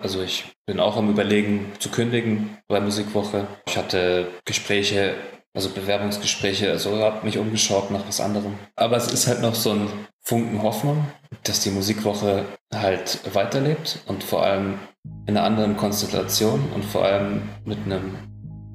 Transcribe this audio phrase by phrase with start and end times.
[0.00, 3.48] Also ich bin auch am Überlegen zu kündigen bei Musikwoche.
[3.66, 5.14] Ich hatte Gespräche,
[5.54, 8.54] also Bewerbungsgespräche, also habe mich umgeschaut nach was anderem.
[8.76, 9.88] Aber es ist halt noch so ein
[10.22, 11.04] Funken Hoffnung,
[11.42, 14.78] dass die Musikwoche halt weiterlebt und vor allem
[15.26, 18.14] in einer anderen Konstellation und vor allem mit einem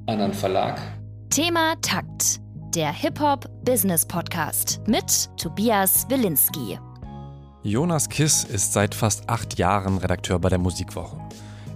[0.06, 0.78] anderen Verlag.
[1.30, 2.40] Thema Takt,
[2.74, 6.78] der Hip-Hop-Business-Podcast mit Tobias Wilinski.
[7.66, 11.16] Jonas Kiss ist seit fast acht Jahren Redakteur bei der Musikwoche.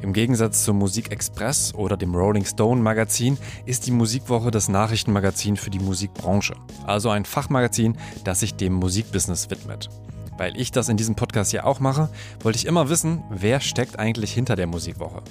[0.02, 5.70] Im Gegensatz zum Musikexpress oder dem Rolling Stone Magazin ist die Musikwoche das Nachrichtenmagazin für
[5.70, 6.56] die Musikbranche.
[6.86, 9.88] Also ein Fachmagazin, das sich dem Musikbusiness widmet.
[10.36, 12.10] Weil ich das in diesem Podcast ja auch mache,
[12.42, 15.22] wollte ich immer wissen, wer steckt eigentlich hinter der Musikwoche.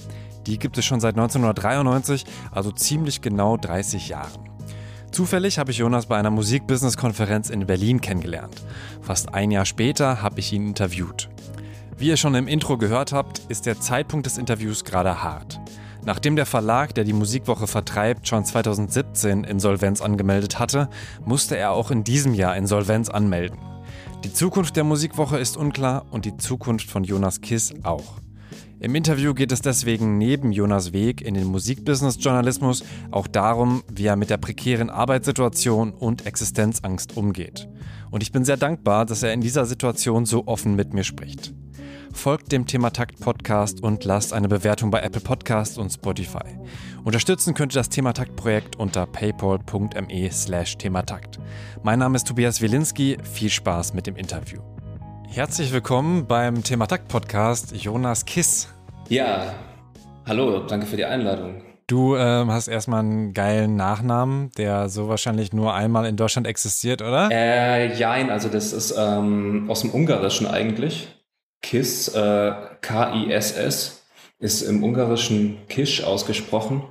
[0.47, 4.56] Die gibt es schon seit 1993, also ziemlich genau 30 Jahren.
[5.11, 8.61] Zufällig habe ich Jonas bei einer Musikbusiness-Konferenz in Berlin kennengelernt.
[9.01, 11.29] Fast ein Jahr später habe ich ihn interviewt.
[11.97, 15.59] Wie ihr schon im Intro gehört habt, ist der Zeitpunkt des Interviews gerade hart.
[16.05, 20.89] Nachdem der Verlag, der die Musikwoche vertreibt, schon 2017 Insolvenz angemeldet hatte,
[21.25, 23.57] musste er auch in diesem Jahr Insolvenz anmelden.
[24.23, 28.21] Die Zukunft der Musikwoche ist unklar und die Zukunft von Jonas Kiss auch.
[28.79, 34.15] Im Interview geht es deswegen neben Jonas Weg in den Musikbusiness-Journalismus auch darum, wie er
[34.15, 37.67] mit der prekären Arbeitssituation und Existenzangst umgeht.
[38.11, 41.55] Und ich bin sehr dankbar, dass er in dieser Situation so offen mit mir spricht.
[42.13, 46.57] Folgt dem Thematakt Podcast und lasst eine Bewertung bei Apple Podcast und Spotify.
[47.03, 51.39] Unterstützen könnt ihr das Thematakt Projekt unter paypal.me slash thematakt.
[51.81, 53.17] Mein Name ist Tobias Wilinski.
[53.23, 54.61] Viel Spaß mit dem Interview.
[55.29, 58.73] Herzlich willkommen beim Thematakt Podcast Jonas Kiss.
[59.09, 59.53] Ja,
[60.25, 61.61] hallo, danke für die Einladung.
[61.85, 67.01] Du ähm, hast erstmal einen geilen Nachnamen, der so wahrscheinlich nur einmal in Deutschland existiert,
[67.01, 67.29] oder?
[67.31, 71.07] Äh, jein, also das ist ähm, aus dem Ungarischen eigentlich.
[71.61, 74.05] Kiss, äh, K-I-S-S,
[74.39, 76.83] ist im Ungarischen Kisch ausgesprochen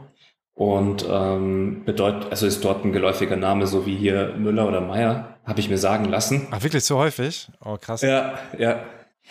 [0.54, 5.35] und ähm, bedeutet, also ist dort ein geläufiger Name, so wie hier Müller oder Meier.
[5.46, 6.48] Habe ich mir sagen lassen.
[6.50, 7.48] Ach, wirklich so häufig?
[7.64, 8.02] Oh, krass.
[8.02, 8.84] Ja, ja.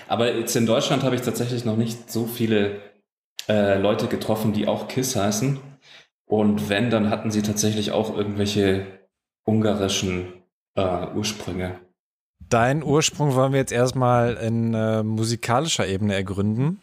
[0.07, 2.81] Aber jetzt in Deutschland habe ich tatsächlich noch nicht so viele
[3.47, 5.59] äh, Leute getroffen, die auch Kiss heißen.
[6.25, 8.87] Und wenn, dann hatten sie tatsächlich auch irgendwelche
[9.45, 10.33] ungarischen
[10.75, 11.79] äh, Ursprünge.
[12.39, 16.81] Dein Ursprung wollen wir jetzt erstmal in äh, musikalischer Ebene ergründen.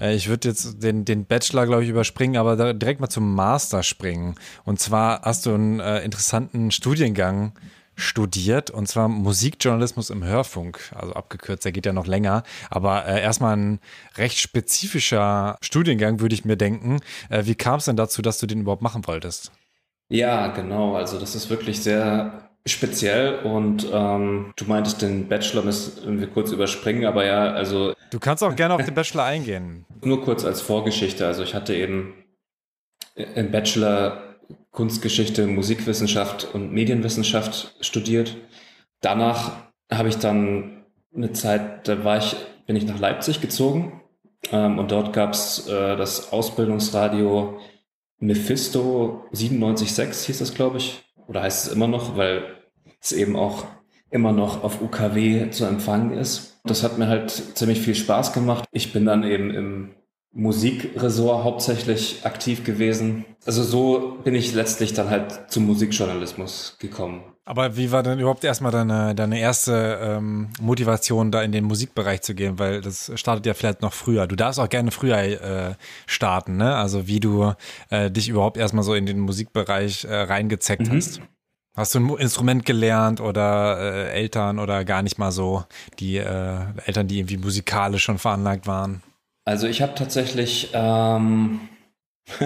[0.00, 3.82] Äh, ich würde jetzt den, den Bachelor, glaube ich, überspringen, aber direkt mal zum Master
[3.82, 4.34] springen.
[4.64, 7.52] Und zwar hast du einen äh, interessanten Studiengang
[7.96, 13.20] studiert und zwar Musikjournalismus im Hörfunk, also abgekürzt, der geht ja noch länger, aber äh,
[13.20, 13.80] erstmal ein
[14.16, 17.00] recht spezifischer Studiengang, würde ich mir denken.
[17.30, 19.50] Äh, wie kam es denn dazu, dass du den überhaupt machen wolltest?
[20.08, 26.20] Ja, genau, also das ist wirklich sehr speziell und ähm, du meintest den Bachelor müssen
[26.20, 27.94] wir kurz überspringen, aber ja, also.
[28.10, 29.86] Du kannst auch gerne auf den Bachelor eingehen.
[30.04, 32.14] Nur kurz als Vorgeschichte, also ich hatte eben
[33.14, 34.25] im Bachelor
[34.70, 38.36] Kunstgeschichte, Musikwissenschaft und Medienwissenschaft studiert.
[39.00, 39.52] Danach
[39.90, 40.84] habe ich dann
[41.14, 42.36] eine Zeit, da war ich,
[42.66, 44.02] bin ich nach Leipzig gezogen
[44.52, 47.58] ähm, und dort gab es äh, das Ausbildungsradio
[48.18, 52.44] Mephisto 97.6 hieß das, glaube ich, oder heißt es immer noch, weil
[53.00, 53.66] es eben auch
[54.10, 56.60] immer noch auf UKW zu empfangen ist.
[56.64, 58.64] Das hat mir halt ziemlich viel Spaß gemacht.
[58.72, 59.95] Ich bin dann eben im
[60.36, 63.24] Musikressort hauptsächlich aktiv gewesen.
[63.46, 67.22] Also so bin ich letztlich dann halt zum Musikjournalismus gekommen.
[67.46, 72.20] Aber wie war denn überhaupt erstmal deine, deine erste ähm, Motivation, da in den Musikbereich
[72.20, 72.58] zu gehen?
[72.58, 74.26] Weil das startet ja vielleicht noch früher.
[74.26, 75.74] Du darfst auch gerne früher äh,
[76.06, 76.74] starten, ne?
[76.74, 77.54] Also wie du
[77.88, 80.96] äh, dich überhaupt erstmal so in den Musikbereich äh, reingezeckt mhm.
[80.96, 81.20] hast.
[81.76, 85.64] Hast du ein Instrument gelernt oder äh, Eltern oder gar nicht mal so
[85.98, 89.02] die äh, Eltern, die irgendwie musikalisch schon veranlagt waren?
[89.46, 91.60] Also ich habe tatsächlich ähm,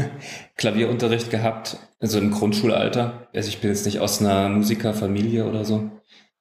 [0.57, 3.29] Klavierunterricht gehabt, also im Grundschulalter.
[3.35, 5.91] Also ich bin jetzt nicht aus einer Musikerfamilie oder so.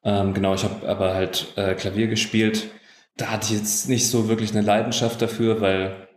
[0.04, 2.70] Ähm, genau, ich habe aber halt äh, Klavier gespielt.
[3.16, 6.10] Da hatte ich jetzt nicht so wirklich eine Leidenschaft dafür, weil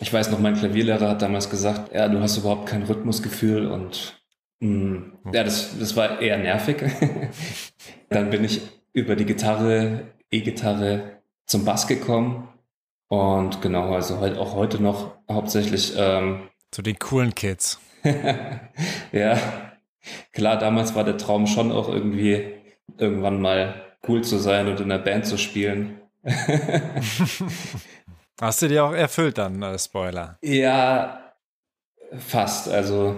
[0.00, 4.22] ich weiß noch, mein Klavierlehrer hat damals gesagt, ja, du hast überhaupt kein Rhythmusgefühl und
[4.60, 6.82] mh, mm, ja, das, das war eher nervig.
[8.08, 8.62] Dann bin ich
[8.94, 12.48] über die Gitarre, E-Gitarre zum Bass gekommen
[13.08, 15.94] und genau, also halt auch heute noch hauptsächlich.
[15.96, 17.80] Ähm, Zu den coolen Kids.
[19.12, 19.38] ja,
[20.32, 22.52] klar, damals war der Traum schon auch irgendwie
[22.98, 26.00] irgendwann mal cool zu sein und in der Band zu spielen.
[28.40, 30.38] Hast du dir auch erfüllt dann, äh, Spoiler?
[30.42, 31.32] Ja,
[32.18, 32.68] fast.
[32.68, 33.16] Also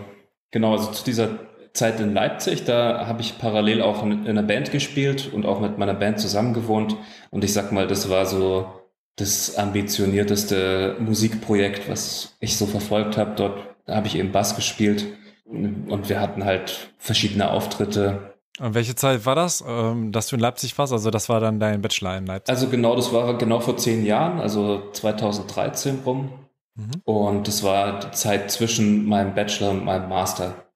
[0.51, 1.39] genau, also zu dieser
[1.73, 5.61] Zeit in Leipzig, da habe ich parallel auch in, in einer Band gespielt und auch
[5.61, 6.97] mit meiner Band zusammen gewohnt.
[7.31, 8.78] Und ich sag mal, das war so
[9.19, 13.35] das ambitionierteste Musikprojekt, was ich so verfolgt habe.
[13.37, 15.07] Dort habe ich eben Bass gespielt
[15.45, 18.35] und wir hatten halt verschiedene Auftritte.
[18.61, 20.93] Und welche Zeit war das, ähm, dass du in Leipzig warst?
[20.93, 22.53] Also das war dann dein Bachelor in Leipzig?
[22.53, 26.31] Also genau, das war genau vor zehn Jahren, also 2013 rum.
[26.75, 26.91] Mhm.
[27.05, 30.67] Und das war die Zeit zwischen meinem Bachelor und meinem Master.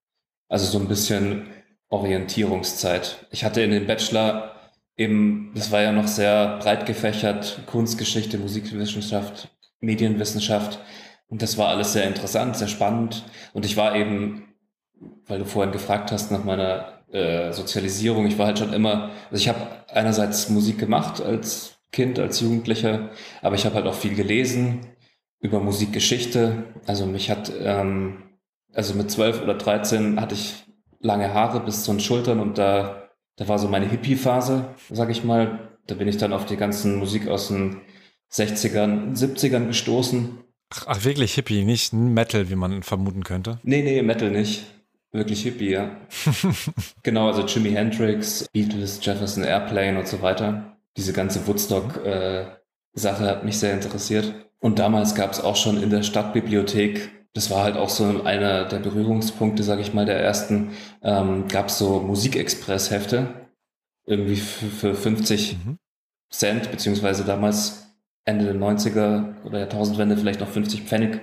[0.49, 1.49] Also so ein bisschen
[1.89, 3.27] Orientierungszeit.
[3.31, 4.52] Ich hatte in dem Bachelor
[4.97, 9.49] eben, das war ja noch sehr breit gefächert, Kunstgeschichte, Musikwissenschaft,
[9.81, 10.81] Medienwissenschaft.
[11.29, 13.25] Und das war alles sehr interessant, sehr spannend.
[13.53, 14.55] Und ich war eben,
[15.27, 19.41] weil du vorhin gefragt hast nach meiner äh, Sozialisierung, ich war halt schon immer, also
[19.43, 23.11] ich habe einerseits Musik gemacht als Kind, als Jugendlicher,
[23.43, 24.87] aber ich habe halt auch viel gelesen
[25.41, 26.65] über Musikgeschichte.
[26.87, 28.23] Also mich hat, ähm,
[28.73, 30.65] also mit zwölf oder dreizehn hatte ich
[31.01, 33.02] lange Haare bis zu den Schultern und da
[33.37, 35.71] da war so meine Hippie-Phase, sag ich mal.
[35.87, 37.81] Da bin ich dann auf die ganzen Musik aus den
[38.31, 40.39] 60ern, 70ern gestoßen.
[40.75, 43.59] Ach, ach, wirklich Hippie, nicht Metal, wie man vermuten könnte?
[43.63, 44.65] Nee, nee, Metal nicht.
[45.11, 45.97] Wirklich Hippie, ja.
[47.03, 50.79] genau, also Jimi Hendrix, Beatles, Jefferson Airplane und so weiter.
[50.97, 54.35] Diese ganze Woodstock-Sache äh, hat mich sehr interessiert.
[54.61, 58.65] Und damals gab es auch schon in der Stadtbibliothek das war halt auch so einer
[58.65, 63.49] der Berührungspunkte, sage ich mal, der ersten, ähm, gab es so Musikexpress-Hefte,
[64.05, 65.79] irgendwie für 50 mhm.
[66.31, 67.87] Cent, beziehungsweise damals
[68.25, 71.21] Ende der 90er oder Jahrtausendwende vielleicht noch 50 Pfennig.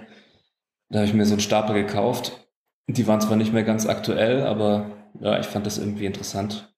[0.89, 2.47] Da habe ich mir so einen Stapel gekauft.
[2.88, 6.73] Die waren zwar nicht mehr ganz aktuell, aber ja, ich fand das irgendwie interessant.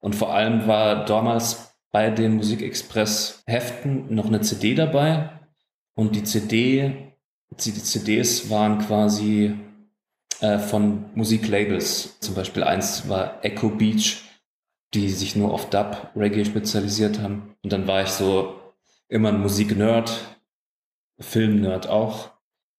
[0.00, 5.30] Und vor allem war damals bei den Musikexpress-Heften noch eine CD dabei.
[5.94, 7.13] Und die CD
[7.60, 9.54] die CDs waren quasi
[10.40, 12.18] äh, von Musiklabels.
[12.20, 14.22] Zum Beispiel eins war Echo Beach,
[14.92, 17.56] die sich nur auf Dub Reggae spezialisiert haben.
[17.62, 18.60] Und dann war ich so
[19.08, 20.38] immer ein Musiknerd,
[21.18, 22.30] Filmnerd auch.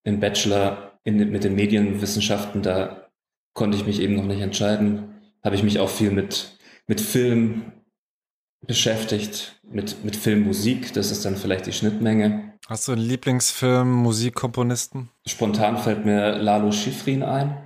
[0.03, 3.09] Im Bachelor in, mit den Medienwissenschaften, da
[3.53, 5.15] konnte ich mich eben noch nicht entscheiden.
[5.43, 6.57] Habe ich mich auch viel mit,
[6.87, 7.71] mit Film
[8.67, 10.93] beschäftigt, mit, mit Filmmusik.
[10.93, 12.53] Das ist dann vielleicht die Schnittmenge.
[12.67, 15.09] Hast du einen Lieblingsfilm, Musikkomponisten?
[15.27, 17.57] Spontan fällt mir Lalo Schifrin ein.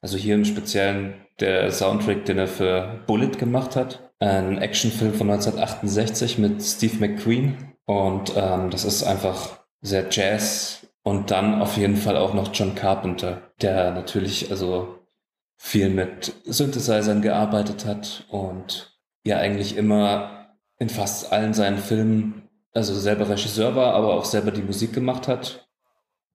[0.00, 4.12] Also hier im Speziellen der Soundtrack, den er für Bullet gemacht hat.
[4.18, 7.74] Ein Actionfilm von 1968 mit Steve McQueen.
[7.84, 10.86] Und ähm, das ist einfach sehr Jazz.
[11.02, 14.98] Und dann auf jeden Fall auch noch John Carpenter, der natürlich also
[15.56, 20.35] viel mit Synthesizern gearbeitet hat und ja eigentlich immer
[20.78, 25.28] in fast allen seinen Filmen also selber Regisseur war, aber auch selber die Musik gemacht
[25.28, 25.66] hat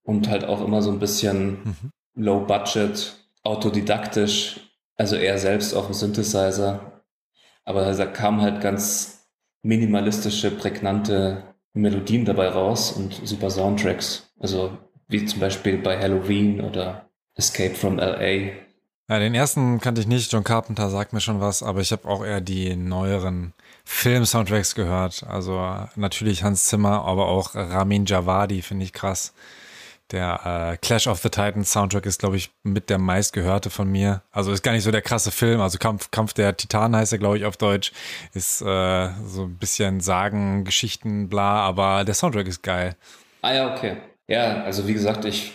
[0.04, 1.92] und halt auch immer so ein bisschen mhm.
[2.16, 4.60] low budget, autodidaktisch,
[4.98, 7.04] also er selbst auf dem Synthesizer.
[7.64, 9.28] Aber da kamen halt ganz
[9.62, 14.32] minimalistische, prägnante Melodien dabei raus und super Soundtracks.
[14.40, 14.78] Also
[15.08, 18.54] wie zum Beispiel bei Halloween oder Escape from LA.
[19.10, 20.32] Ja, den ersten kannte ich nicht.
[20.32, 23.54] John Carpenter sagt mir schon was, aber ich habe auch eher die neueren
[23.84, 25.24] Film-Soundtracks gehört.
[25.28, 29.34] Also natürlich Hans Zimmer, aber auch Ramin Javadi finde ich krass.
[30.12, 34.24] Der äh, Clash of the Titans Soundtrack ist, glaube ich, mit der meistgehörte von mir.
[34.32, 35.62] Also ist gar nicht so der krasse Film.
[35.62, 37.94] Also Kampf, Kampf der Titanen heißt er, glaube ich, auf Deutsch.
[38.34, 42.98] Ist äh, so ein bisschen Sagen, Geschichten, bla, aber der Soundtrack ist geil.
[43.42, 43.98] Ah ja, okay.
[44.28, 45.54] Ja, also wie gesagt, ich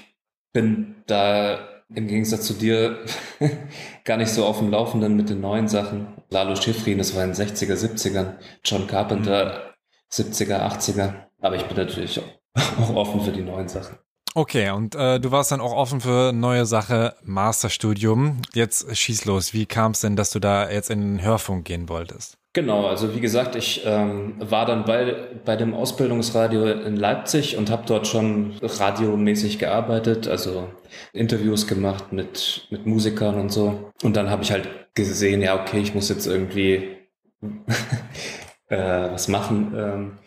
[0.52, 1.58] bin da
[1.94, 3.04] im Gegensatz zu dir
[4.04, 6.15] gar nicht so auf dem Laufenden mit den neuen Sachen.
[6.30, 8.34] Lalo Schifrin, das war in den 60er, 70ern.
[8.64, 9.74] John Carpenter,
[10.10, 10.22] mhm.
[10.22, 11.14] 70er, 80er.
[11.40, 12.20] Aber ich bin natürlich
[12.54, 13.98] auch offen für die neuen Sachen.
[14.34, 18.42] Okay, und äh, du warst dann auch offen für neue Sache, Masterstudium.
[18.52, 19.54] Jetzt schieß los.
[19.54, 22.36] Wie kam es denn, dass du da jetzt in den Hörfunk gehen wolltest?
[22.52, 25.14] Genau, also wie gesagt, ich ähm, war dann bei,
[25.44, 30.68] bei dem Ausbildungsradio in Leipzig und habe dort schon radiomäßig gearbeitet, also
[31.12, 33.90] Interviews gemacht mit, mit Musikern und so.
[34.02, 36.96] Und dann habe ich halt gesehen, ja, okay, ich muss jetzt irgendwie
[38.68, 39.72] äh, was machen.
[39.76, 40.18] Ähm.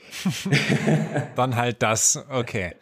[1.35, 2.75] dann halt das, okay.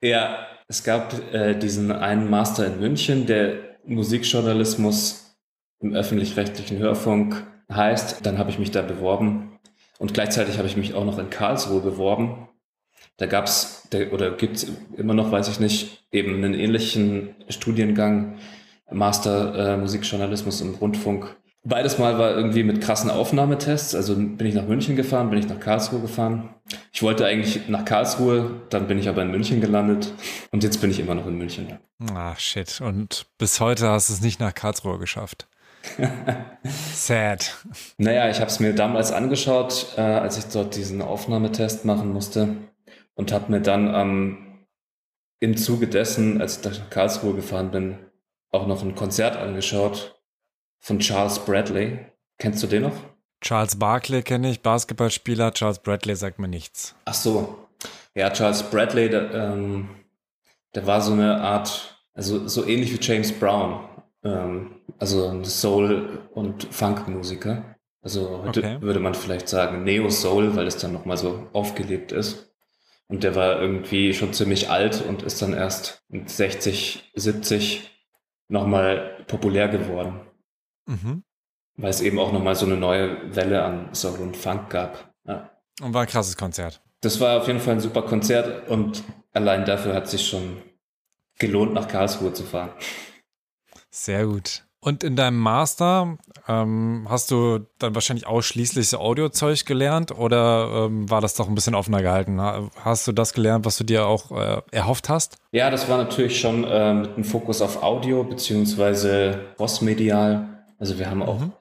[0.00, 5.36] Ja, es gab äh, diesen einen Master in München, der Musikjournalismus
[5.80, 9.58] im öffentlich-rechtlichen Hörfunk heißt, dann habe ich mich da beworben
[9.98, 12.48] und gleichzeitig habe ich mich auch noch in Karlsruhe beworben.
[13.16, 18.38] Da gab es, oder gibt es immer noch, weiß ich nicht, eben einen ähnlichen Studiengang,
[18.94, 21.36] Master äh, Musikjournalismus im Rundfunk.
[21.66, 23.94] Beides Mal war irgendwie mit krassen Aufnahmetests.
[23.94, 26.50] Also bin ich nach München gefahren, bin ich nach Karlsruhe gefahren.
[26.92, 30.12] Ich wollte eigentlich nach Karlsruhe, dann bin ich aber in München gelandet
[30.52, 31.78] und jetzt bin ich immer noch in München.
[32.14, 32.82] Ah, shit.
[32.82, 35.46] Und bis heute hast du es nicht nach Karlsruhe geschafft.
[36.92, 37.54] Sad.
[37.96, 42.56] Naja, ich habe es mir damals angeschaut, äh, als ich dort diesen Aufnahmetest machen musste
[43.14, 44.38] und habe mir dann ähm,
[45.40, 47.98] im Zuge dessen, als ich nach Karlsruhe gefahren bin,
[48.54, 50.20] auch noch ein Konzert angeschaut
[50.80, 51.98] von Charles Bradley.
[52.38, 52.96] Kennst du den noch?
[53.40, 55.52] Charles Barkley kenne ich, Basketballspieler.
[55.52, 56.94] Charles Bradley sagt mir nichts.
[57.04, 57.58] Ach so.
[58.14, 59.88] Ja, Charles Bradley, der, ähm,
[60.74, 63.86] der war so eine Art, also so ähnlich wie James Brown.
[64.24, 67.76] Ähm, also ein Soul- und Funk-Musiker.
[68.00, 68.76] Also heute Okay.
[68.80, 72.50] würde man vielleicht sagen Neo-Soul, weil es dann nochmal so aufgelebt ist.
[73.08, 77.90] Und der war irgendwie schon ziemlich alt und ist dann erst mit 60, 70
[78.48, 80.20] nochmal populär geworden.
[80.86, 81.24] Mhm.
[81.76, 85.12] Weil es eben auch nochmal so eine neue Welle an Soul und Funk gab.
[85.26, 85.50] Ja.
[85.80, 86.82] Und war ein krasses Konzert.
[87.00, 90.62] Das war auf jeden Fall ein super Konzert und allein dafür hat sich schon
[91.38, 92.70] gelohnt, nach Karlsruhe zu fahren.
[93.90, 94.63] Sehr gut.
[94.84, 101.08] Und in deinem Master ähm, hast du dann wahrscheinlich ausschließlich so Audiozeug gelernt oder ähm,
[101.08, 102.38] war das doch ein bisschen offener gehalten?
[102.38, 105.38] Ha- Hast du das gelernt, was du dir auch äh, erhofft hast?
[105.52, 110.64] Ja, das war natürlich schon äh, mit einem Fokus auf Audio beziehungsweise crossmedial.
[110.78, 111.52] Also wir haben auch Mhm.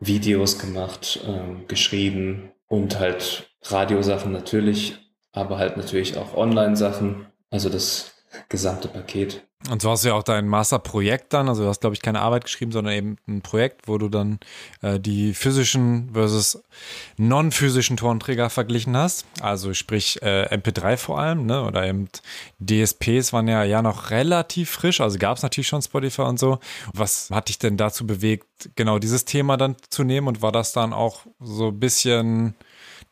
[0.00, 4.96] Videos gemacht, ähm, geschrieben und halt Radiosachen natürlich,
[5.32, 7.26] aber halt natürlich auch Online-Sachen.
[7.50, 8.11] Also das
[8.48, 9.44] gesamte Paket.
[9.70, 12.20] Und so hast du ja auch dein Masterprojekt dann, also du hast, glaube ich, keine
[12.20, 14.40] Arbeit geschrieben, sondern eben ein Projekt, wo du dann
[14.80, 16.62] äh, die physischen versus
[17.16, 19.24] non-physischen Tonträger verglichen hast.
[19.40, 21.62] Also sprich äh, MP3 vor allem, ne?
[21.62, 22.08] Oder eben
[22.58, 26.58] DSPs waren ja, ja noch relativ frisch, also gab es natürlich schon Spotify und so.
[26.92, 30.26] Was hat dich denn dazu bewegt, genau dieses Thema dann zu nehmen?
[30.26, 32.56] Und war das dann auch so ein bisschen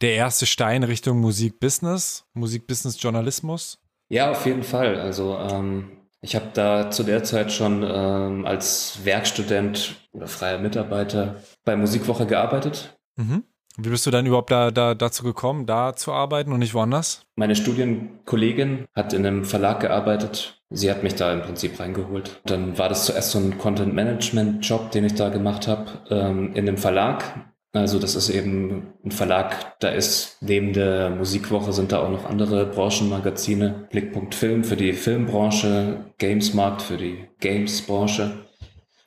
[0.00, 3.79] der erste Stein Richtung Musikbusiness, Musikbusiness-Journalismus?
[4.10, 4.98] Ja, auf jeden Fall.
[4.98, 11.36] Also ähm, ich habe da zu der Zeit schon ähm, als Werkstudent oder freier Mitarbeiter
[11.64, 12.98] bei Musikwoche gearbeitet.
[13.16, 13.44] Mhm.
[13.76, 17.24] Wie bist du dann überhaupt da, da, dazu gekommen, da zu arbeiten und nicht woanders?
[17.36, 20.60] Meine Studienkollegin hat in einem Verlag gearbeitet.
[20.70, 22.40] Sie hat mich da im Prinzip reingeholt.
[22.44, 26.76] Dann war das zuerst so ein Content-Management-Job, den ich da gemacht habe, ähm, in einem
[26.76, 27.24] Verlag.
[27.72, 32.24] Also das ist eben ein Verlag, da ist neben der Musikwoche sind da auch noch
[32.24, 33.86] andere Branchenmagazine.
[33.90, 38.46] Blickpunkt Film für die Filmbranche, Gamesmarkt für die Gamesbranche.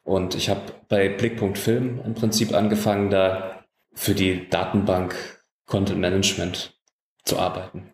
[0.03, 5.15] Und ich habe bei Blickpunkt Film im Prinzip angefangen, da für die Datenbank
[5.65, 6.77] Content Management
[7.25, 7.91] zu arbeiten.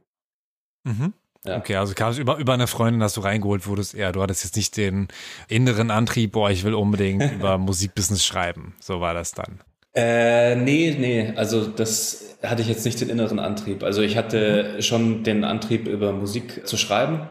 [0.84, 1.14] Mhm.
[1.46, 1.58] Ja.
[1.58, 3.94] Okay, also kam es über, über eine Freundin, dass du reingeholt wurdest.
[3.94, 5.08] Ja, du hattest jetzt nicht den
[5.48, 8.76] inneren Antrieb, boah, ich will unbedingt über Musikbusiness schreiben.
[8.80, 9.62] So war das dann.
[9.96, 13.84] Äh, nee, nee, also das hatte ich jetzt nicht den inneren Antrieb.
[13.84, 17.29] Also ich hatte schon den Antrieb, über Musik zu schreiben,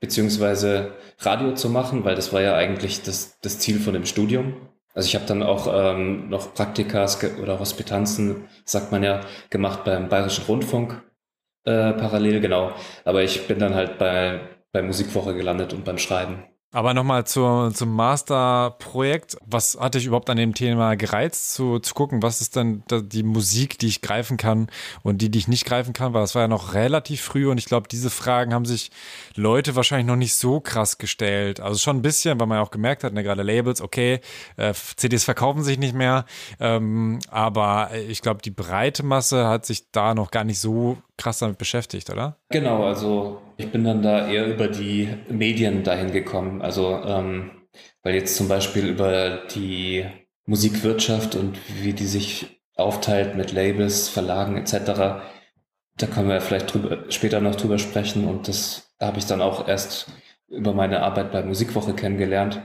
[0.00, 4.54] beziehungsweise Radio zu machen, weil das war ja eigentlich das, das Ziel von dem Studium.
[4.92, 10.08] Also ich habe dann auch ähm, noch Praktikas oder Hospitanzen, sagt man ja, gemacht beim
[10.08, 11.00] Bayerischen Rundfunk
[11.64, 12.72] äh, parallel, genau.
[13.04, 14.40] Aber ich bin dann halt bei,
[14.72, 16.44] bei Musikwoche gelandet und beim Schreiben.
[16.72, 19.36] Aber nochmal zur, zum Masterprojekt.
[19.44, 23.24] Was hat dich überhaupt an dem Thema gereizt, zu, zu gucken, was ist denn die
[23.24, 24.68] Musik, die ich greifen kann
[25.02, 26.14] und die, die ich nicht greifen kann?
[26.14, 28.92] Weil das war ja noch relativ früh und ich glaube, diese Fragen haben sich
[29.34, 31.58] Leute wahrscheinlich noch nicht so krass gestellt.
[31.58, 34.20] Also schon ein bisschen, weil man ja auch gemerkt hat, ne, gerade Labels, okay,
[34.56, 36.24] äh, CDs verkaufen sich nicht mehr,
[36.60, 41.38] ähm, aber ich glaube, die breite Masse hat sich da noch gar nicht so krass
[41.40, 42.36] damit beschäftigt, oder?
[42.50, 46.62] Genau, also ich bin dann da eher über die Medien dahin gekommen.
[46.62, 47.50] Also, ähm,
[48.02, 50.06] weil jetzt zum Beispiel über die
[50.46, 55.22] Musikwirtschaft und wie die sich aufteilt mit Labels, Verlagen etc.,
[55.96, 58.26] da können wir vielleicht drüber, später noch drüber sprechen.
[58.26, 60.10] Und das habe ich dann auch erst
[60.48, 62.62] über meine Arbeit bei Musikwoche kennengelernt.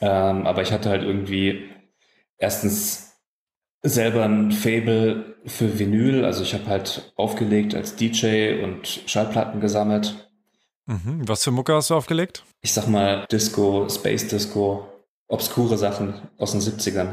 [0.00, 1.68] Ähm, aber ich hatte halt irgendwie
[2.38, 3.09] erstens
[3.82, 6.24] selber ein Fable für Vinyl.
[6.24, 10.30] Also ich habe halt aufgelegt als DJ und Schallplatten gesammelt.
[10.86, 11.26] Mhm.
[11.26, 12.44] Was für Mucke hast du aufgelegt?
[12.62, 14.88] Ich sag mal Disco, Space Disco,
[15.28, 17.12] obskure Sachen aus den 70ern.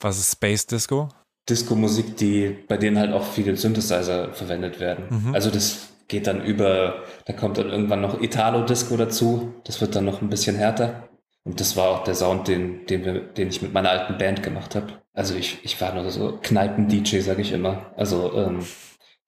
[0.00, 1.08] Was ist Space Disco?
[1.48, 5.06] Disco-Musik, die bei denen halt auch viele Synthesizer verwendet werden.
[5.08, 5.34] Mhm.
[5.34, 9.54] Also das geht dann über, da kommt dann irgendwann noch Italo-Disco dazu.
[9.64, 11.08] Das wird dann noch ein bisschen härter.
[11.44, 14.42] Und das war auch der Sound, den, den, wir, den ich mit meiner alten Band
[14.42, 15.02] gemacht habe.
[15.12, 17.92] Also ich, ich war nur so Kneipen-DJ, sage ich immer.
[17.96, 18.66] Also ähm,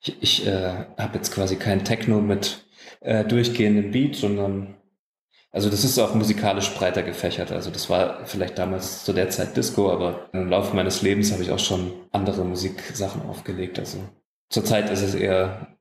[0.01, 2.67] ich, ich äh, habe jetzt quasi kein Techno mit
[3.01, 4.77] äh, durchgehendem Beat, sondern
[5.53, 7.53] also das ist auch musikalisch breiter gefächert.
[7.53, 11.43] Also das war vielleicht damals zu der Zeit Disco, aber im Laufe meines Lebens habe
[11.43, 13.79] ich auch schon andere Musiksachen aufgelegt.
[13.79, 13.99] Also
[14.49, 15.77] zurzeit ist es eher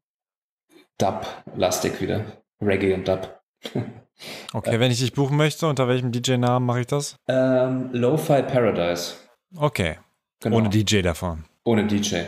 [0.97, 2.25] Dub-lastig wieder.
[2.61, 3.41] Reggae und Dub.
[4.53, 7.15] Okay, wenn ich dich buchen möchte, unter welchem DJ-Namen mache ich das?
[7.27, 9.15] Ähm, Lo-Fi Paradise.
[9.55, 9.97] Okay.
[10.41, 10.57] Genau.
[10.57, 11.45] Ohne DJ davon.
[11.63, 12.23] Ohne DJ.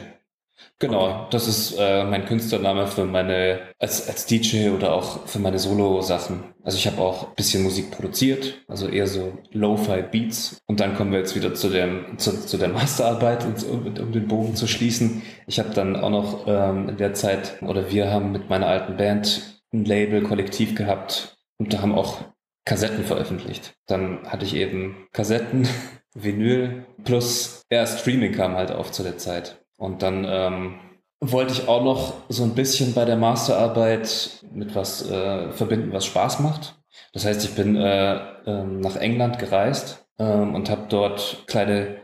[0.80, 5.58] Genau, das ist äh, mein Künstlername für meine, als, als DJ oder auch für meine
[5.58, 6.54] Solo-Sachen.
[6.64, 10.62] Also ich habe auch ein bisschen Musik produziert, also eher so Lo-Fi-Beats.
[10.68, 14.28] Und dann kommen wir jetzt wieder zu, dem, zu, zu der Masterarbeit, um, um den
[14.28, 15.22] Bogen zu schließen.
[15.48, 18.98] Ich habe dann auch noch ähm, in der Zeit, oder wir haben mit meiner alten
[18.98, 22.18] Band ein Label, Kollektiv gehabt und da haben auch
[22.66, 23.76] Kassetten veröffentlicht.
[23.88, 25.66] Dann hatte ich eben Kassetten,
[26.14, 29.64] Vinyl, plus ja, Streaming kam halt auf zu der Zeit.
[29.78, 30.80] Und dann ähm,
[31.22, 36.06] wollte ich auch noch so ein bisschen bei der Masterarbeit mit was äh, verbinden, was
[36.06, 36.76] Spaß macht.
[37.14, 42.02] Das heißt, ich bin äh, äh, nach England gereist ähm, und habe dort kleine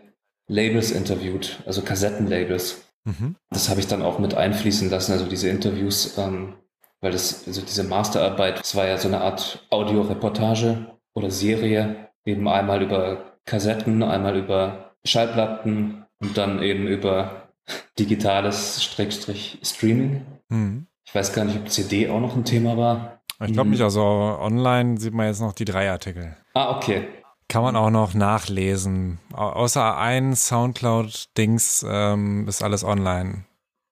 [0.47, 2.85] Labels interviewt, also Kassettenlabels.
[3.03, 3.35] Mhm.
[3.49, 6.55] Das habe ich dann auch mit einfließen lassen, also diese Interviews, ähm,
[7.01, 12.47] weil das, also diese Masterarbeit, das war ja so eine Art Audioreportage oder Serie, eben
[12.47, 17.49] einmal über Kassetten, einmal über Schallplatten und dann eben über
[17.97, 20.25] digitales Streckstrich Streaming.
[20.49, 20.87] Mhm.
[21.05, 23.21] Ich weiß gar nicht, ob CD auch noch ein Thema war.
[23.45, 26.35] Ich glaube nicht, also online sieht man jetzt noch die drei Artikel.
[26.53, 27.07] Ah, okay.
[27.47, 29.19] Kann man auch noch nachlesen.
[29.33, 33.45] Außer ein Soundcloud-Dings ähm, ist alles online.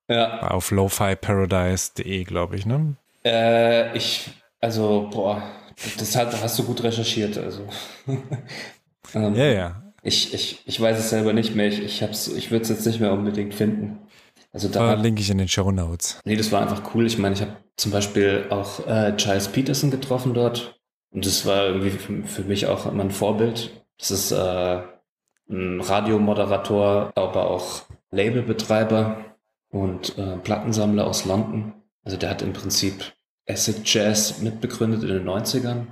[0.08, 0.40] Ja.
[0.52, 2.96] Auf lofiparadise.de, glaube ich, ne?
[3.26, 4.30] Äh, ich,
[4.62, 5.44] also, boah,
[6.00, 7.68] das hat, hast du gut recherchiert, also.
[9.14, 9.84] ähm, ja, ja.
[10.04, 11.68] Ich, ich, ich weiß es selber nicht mehr.
[11.68, 14.00] Ich, ich, ich würde es jetzt nicht mehr unbedingt finden.
[14.54, 16.20] Also da link ich in den Show Notes.
[16.24, 17.06] Nee, das war einfach cool.
[17.06, 20.80] Ich meine, ich habe zum Beispiel auch äh, Giles Peterson getroffen dort.
[21.12, 23.72] Und das war irgendwie für, für mich auch immer ein Vorbild.
[23.98, 24.82] Das ist äh,
[25.50, 29.26] ein Radiomoderator, aber auch Labelbetreiber
[29.70, 31.74] und äh, Plattensammler aus London.
[32.04, 33.14] Also der hat im Prinzip
[33.48, 35.88] Acid Jazz mitbegründet in den 90ern.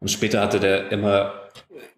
[0.00, 1.32] Und später hatte der immer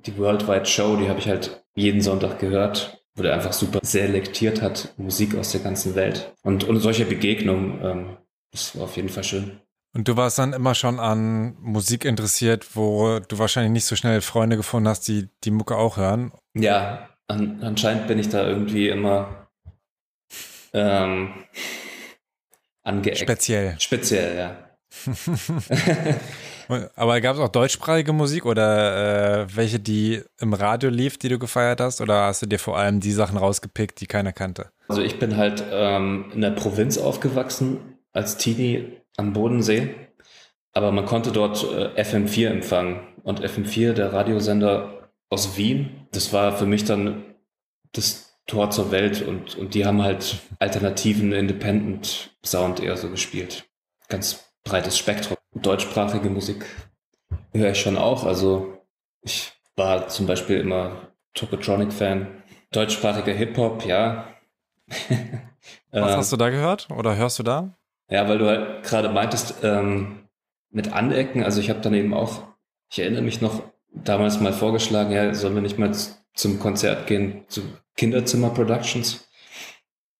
[0.06, 4.60] die Worldwide Show, die habe ich halt jeden Sonntag gehört, wo der einfach super selektiert
[4.60, 6.34] hat, Musik aus der ganzen Welt.
[6.42, 8.16] Und, und solche Begegnungen, ähm,
[8.50, 9.60] das war auf jeden Fall schön.
[9.94, 14.22] Und du warst dann immer schon an Musik interessiert, wo du wahrscheinlich nicht so schnell
[14.22, 16.32] Freunde gefunden hast, die die Mucke auch hören.
[16.54, 19.41] Ja, an, anscheinend bin ich da irgendwie immer
[20.72, 21.32] ähm,
[22.82, 23.18] angeeckt.
[23.18, 23.76] Speziell.
[23.78, 24.56] Speziell, ja.
[26.96, 31.38] Aber gab es auch deutschsprachige Musik oder äh, welche, die im Radio lief, die du
[31.38, 32.00] gefeiert hast?
[32.00, 34.70] Oder hast du dir vor allem die Sachen rausgepickt, die keiner kannte?
[34.88, 39.94] Also ich bin halt ähm, in der Provinz aufgewachsen, als Teenie am Bodensee.
[40.72, 43.00] Aber man konnte dort äh, FM4 empfangen.
[43.22, 47.24] Und FM4, der Radiosender aus Wien, das war für mich dann
[47.92, 49.22] das Tor zur Welt.
[49.22, 53.68] Und, und die haben halt alternativen Independent Sound eher so gespielt.
[54.08, 55.36] Ganz breites Spektrum.
[55.54, 56.64] Deutschsprachige Musik
[57.52, 58.24] höre ich schon auch.
[58.24, 58.78] Also
[59.22, 62.42] ich war zum Beispiel immer Tokotronic-Fan.
[62.72, 64.28] Deutschsprachiger Hip-Hop, ja.
[65.90, 67.76] Was hast du da gehört oder hörst du da?
[68.08, 70.28] Ja, weil du halt gerade meintest, ähm,
[70.70, 72.42] mit Anecken, also ich habe dann eben auch,
[72.90, 73.62] ich erinnere mich noch,
[73.94, 75.92] damals mal vorgeschlagen, ja, sollen wir nicht mal
[76.34, 77.62] zum Konzert gehen, zu
[77.96, 79.28] Kinderzimmer Productions?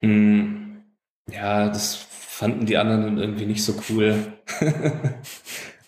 [0.02, 0.84] Hm,
[1.30, 4.32] ja, das fanden die anderen irgendwie nicht so cool.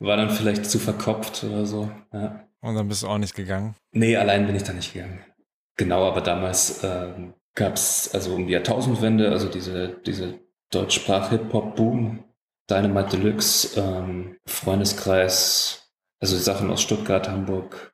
[0.00, 1.90] War dann vielleicht zu verkopft oder so.
[2.12, 2.46] Ja.
[2.60, 3.74] Und dann bist du auch nicht gegangen?
[3.92, 5.20] Nee, allein bin ich da nicht gegangen.
[5.76, 12.24] Genau, aber damals ähm, gab es, also um die Jahrtausendwende, also diese, diese Deutschsprach-Hip-Hop-Boom,
[12.70, 17.93] Dynamite Deluxe, ähm, Freundeskreis, also Sachen aus Stuttgart, Hamburg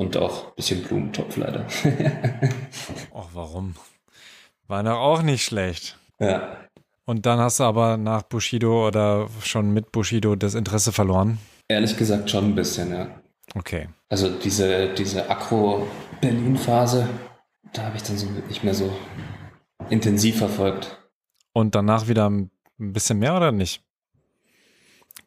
[0.00, 1.66] und auch ein bisschen Blumentopf leider.
[3.14, 3.74] Ach, warum?
[4.66, 5.98] War doch auch nicht schlecht.
[6.18, 6.56] Ja.
[7.04, 11.38] Und dann hast du aber nach Bushido oder schon mit Bushido das Interesse verloren?
[11.68, 13.08] Ehrlich gesagt schon ein bisschen, ja.
[13.54, 13.90] Okay.
[14.08, 17.06] Also diese, diese Akro-Berlin-Phase,
[17.74, 18.90] da habe ich dann so nicht mehr so
[19.90, 20.96] intensiv verfolgt.
[21.52, 23.82] Und danach wieder ein bisschen mehr oder nicht?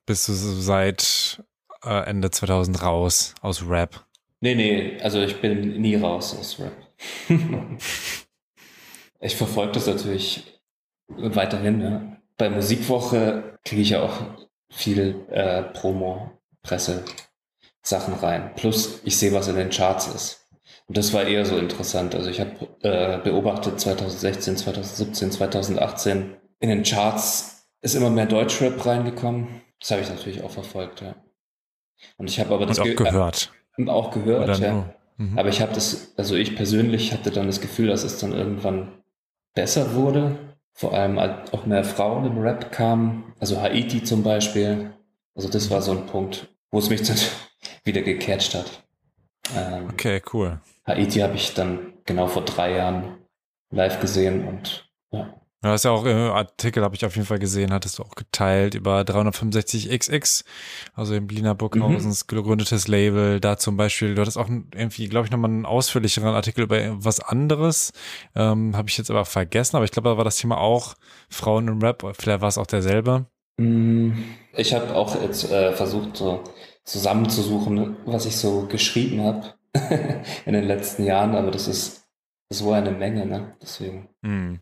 [0.08, 1.44] Bist du seit
[1.84, 4.04] äh, Ende 2000 raus aus Rap?
[4.44, 6.74] Nee, nee, also ich bin nie raus aus Rap.
[9.22, 10.60] ich verfolge das natürlich
[11.08, 12.18] weiterhin, ja.
[12.38, 14.20] Bei Musikwoche kriege ich ja auch
[14.70, 16.30] viel äh, Promo,
[16.62, 17.06] Presse,
[17.82, 18.54] Sachen rein.
[18.56, 20.50] Plus ich sehe, was in den Charts ist.
[20.88, 22.14] Und das war eher so interessant.
[22.14, 28.86] Also ich habe äh, beobachtet 2016, 2017, 2018 in den Charts ist immer mehr Deutschrap
[28.86, 29.62] reingekommen.
[29.80, 31.16] Das habe ich natürlich auch verfolgt, ja.
[32.18, 33.54] Und ich habe aber das Und auch ge gehört.
[33.78, 34.94] Äh, auch gehört, Oder ja.
[35.18, 35.38] Mhm.
[35.38, 39.04] Aber ich habe das, also ich persönlich hatte dann das Gefühl, dass es dann irgendwann
[39.54, 44.94] besser wurde vor allem auch mehr Frauen im Rap kamen, also Haiti zum Beispiel.
[45.36, 47.18] Also das war so ein Punkt, wo es mich dann
[47.84, 48.84] wieder gecatcht hat.
[49.56, 50.60] Ähm, okay, cool.
[50.86, 53.20] Haiti habe ich dann genau vor drei Jahren
[53.70, 55.40] live gesehen und ja.
[55.64, 58.16] Du hast ja auch äh, Artikel, habe ich auf jeden Fall gesehen, hattest du auch
[58.16, 60.44] geteilt über 365XX,
[60.94, 62.36] also im Berliner Burghausens mhm.
[62.36, 63.40] gegründetes Label.
[63.40, 67.22] Da zum Beispiel, du hattest auch irgendwie, glaube ich, nochmal einen ausführlicheren Artikel über was
[67.22, 67.94] anderes.
[68.36, 70.96] Ähm, habe ich jetzt aber vergessen, aber ich glaube, da war das Thema auch
[71.30, 73.28] Frauen im Rap, vielleicht war es auch derselbe.
[73.56, 74.12] Mm,
[74.58, 76.44] ich habe auch jetzt äh, versucht, so
[76.84, 79.54] zusammenzusuchen, was ich so geschrieben habe
[80.46, 82.06] in den letzten Jahren, aber das ist
[82.50, 83.56] so eine Menge, ne?
[83.62, 84.10] Deswegen.
[84.24, 84.56] Mm.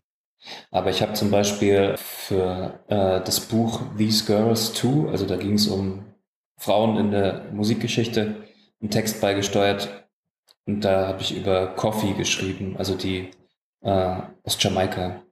[0.70, 5.54] Aber ich habe zum Beispiel für äh, das Buch These Girls Too, also da ging
[5.54, 6.04] es um
[6.58, 8.36] Frauen in der Musikgeschichte,
[8.80, 10.08] einen Text beigesteuert.
[10.66, 13.30] Und da habe ich über Coffee geschrieben, also die
[13.82, 15.22] äh, aus Jamaika.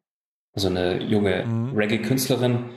[0.52, 1.76] Also eine junge mhm.
[1.76, 2.70] Reggae-Künstlerin,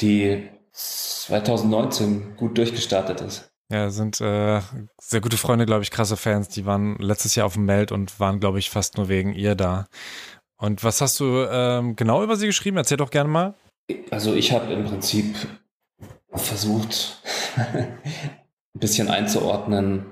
[0.00, 3.50] die 2019 gut durchgestartet ist.
[3.70, 4.60] Ja, sind äh,
[4.98, 6.48] sehr gute Freunde, glaube ich, krasse Fans.
[6.48, 9.54] Die waren letztes Jahr auf dem Meld und waren, glaube ich, fast nur wegen ihr
[9.54, 9.86] da.
[10.62, 12.76] Und was hast du ähm, genau über sie geschrieben?
[12.76, 13.54] Erzähl doch gerne mal.
[14.12, 15.34] Also ich habe im Prinzip
[16.32, 17.20] versucht,
[17.56, 17.98] ein
[18.74, 20.06] bisschen einzuordnen.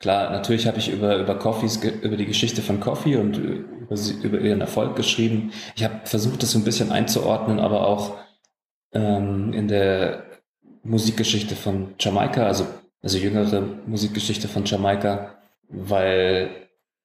[0.00, 4.40] Klar, natürlich habe ich über, über Coffees, über die Geschichte von Coffee und über, über
[4.40, 5.52] ihren Erfolg geschrieben.
[5.76, 8.16] Ich habe versucht, das so ein bisschen einzuordnen, aber auch
[8.92, 10.24] ähm, in der
[10.82, 12.66] Musikgeschichte von Jamaika, also,
[13.00, 15.36] also jüngere Musikgeschichte von Jamaika,
[15.68, 16.50] weil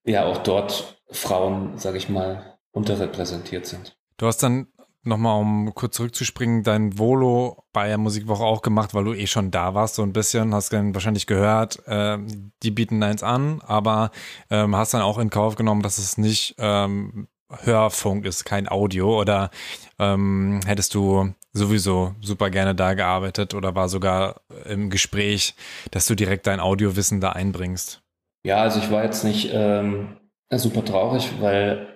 [0.06, 3.96] ja auch dort Frauen, sage ich mal, unterrepräsentiert sind.
[4.18, 4.68] Du hast dann
[5.04, 9.52] nochmal, um kurz zurückzuspringen, dein Volo bei der Musikwoche auch gemacht, weil du eh schon
[9.52, 12.18] da warst, so ein bisschen, hast dann wahrscheinlich gehört, äh,
[12.64, 14.12] die bieten eins an, aber
[14.50, 19.20] ähm, hast dann auch in Kauf genommen, dass es nicht ähm, Hörfunk ist, kein Audio
[19.20, 19.52] oder
[20.00, 25.56] ähm, hättest du sowieso super gerne da gearbeitet oder war sogar im Gespräch,
[25.92, 28.02] dass du direkt dein Audiowissen da einbringst?
[28.44, 30.18] Ja, also ich war jetzt nicht ähm,
[30.50, 31.93] super traurig, weil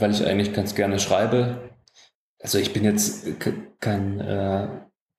[0.00, 1.70] weil ich eigentlich ganz gerne schreibe.
[2.40, 3.26] Also ich bin jetzt
[3.80, 4.68] kein äh,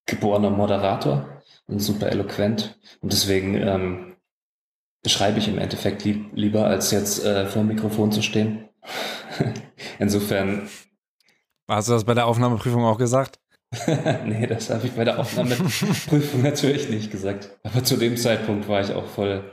[0.06, 4.16] geborener Moderator und super eloquent und deswegen ähm,
[5.06, 8.70] schreibe ich im Endeffekt lieb, lieber, als jetzt äh, vor dem Mikrofon zu stehen.
[10.00, 10.70] Insofern.
[11.68, 13.40] Hast du das bei der Aufnahmeprüfung auch gesagt?
[14.26, 17.58] nee, das habe ich bei der Aufnahmeprüfung natürlich nicht gesagt.
[17.64, 19.52] Aber zu dem Zeitpunkt war ich auch voll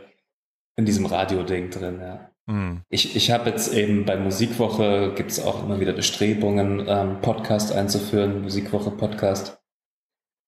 [0.76, 2.30] in diesem Radio-Ding drin, ja.
[2.46, 2.82] Mhm.
[2.88, 7.72] Ich, ich habe jetzt eben bei Musikwoche gibt es auch immer wieder Bestrebungen, ähm, Podcast
[7.72, 9.58] einzuführen, Musikwoche Podcast.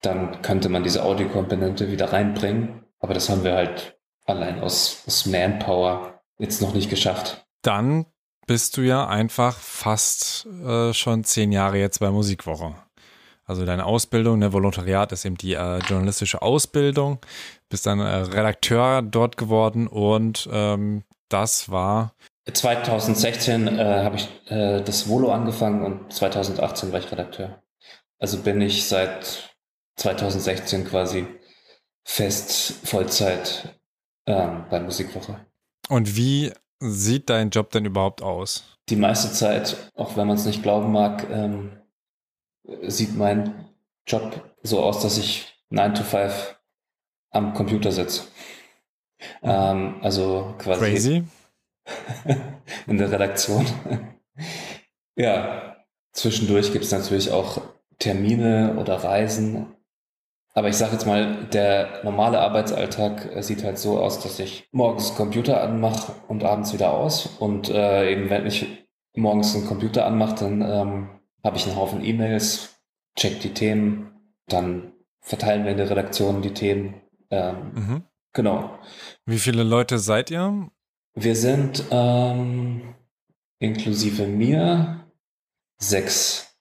[0.02, 2.85] Dann könnte man diese Audiokomponente wieder reinbringen.
[2.98, 7.46] Aber das haben wir halt allein aus, aus Manpower jetzt noch nicht geschafft.
[7.62, 8.06] Dann
[8.46, 12.74] bist du ja einfach fast äh, schon zehn Jahre jetzt bei Musikwoche.
[13.44, 17.20] Also deine Ausbildung, der Volontariat ist eben die äh, journalistische Ausbildung,
[17.68, 22.14] bist dann äh, Redakteur dort geworden und ähm, das war
[22.52, 27.62] 2016 äh, habe ich äh, das Volo angefangen und 2018 war ich Redakteur.
[28.18, 29.56] Also bin ich seit
[29.96, 31.26] 2016 quasi
[32.04, 33.80] fest Vollzeit
[34.26, 35.44] ähm, bei Musikwoche.
[35.88, 38.64] Und wie sieht dein Job denn überhaupt aus?
[38.88, 41.80] Die meiste Zeit, auch wenn man es nicht glauben mag, ähm,
[42.82, 43.68] sieht mein
[44.06, 46.56] Job so aus, dass ich 9 to 5
[47.30, 48.22] am Computer sitze.
[49.42, 49.48] Mhm.
[49.48, 51.24] Ähm, also quasi Crazy.
[52.87, 53.66] in der Redaktion.
[55.16, 55.76] ja,
[56.12, 57.62] zwischendurch gibt es natürlich auch
[57.98, 59.66] Termine oder Reisen.
[60.55, 65.14] Aber ich sage jetzt mal, der normale Arbeitsalltag sieht halt so aus, dass ich morgens
[65.14, 67.26] Computer anmache und abends wieder aus.
[67.38, 71.09] Und äh, eben wenn ich morgens einen Computer anmache, dann ähm,
[71.44, 72.81] habe ich einen Haufen E-Mails,
[73.16, 74.12] check die Themen,
[74.48, 77.02] dann verteilen wir in der Redaktion die Themen.
[77.31, 78.02] Ähm, mhm.
[78.37, 78.79] Genau.
[79.25, 80.68] Wie viele Leute seid ihr?
[81.14, 82.94] Wir sind ähm,
[83.59, 85.07] inklusive mir
[85.79, 86.55] sechs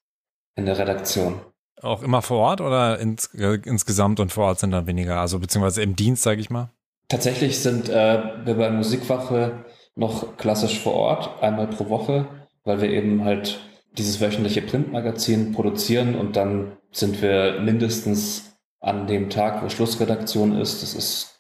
[0.56, 1.42] in der Redaktion.
[1.82, 5.38] Auch immer vor Ort oder ins, äh, insgesamt und vor Ort sind dann weniger, also
[5.38, 6.70] beziehungsweise im Dienst, sage ich mal?
[7.10, 12.26] Tatsächlich sind äh, wir bei Musikwache noch klassisch vor Ort, einmal pro Woche,
[12.64, 13.60] weil wir eben halt
[13.98, 20.82] dieses wöchentliche Printmagazin produzieren und dann sind wir mindestens an dem Tag, wo Schlussredaktion ist,
[20.82, 21.35] das ist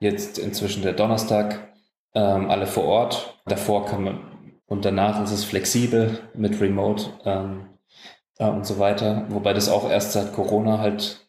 [0.00, 1.72] Jetzt inzwischen der Donnerstag,
[2.14, 3.40] ähm, alle vor Ort.
[3.46, 4.28] Davor kann man
[4.68, 7.70] und danach ist es flexibel mit Remote ähm,
[8.38, 9.24] äh, und so weiter.
[9.30, 11.26] Wobei das auch erst seit Corona halt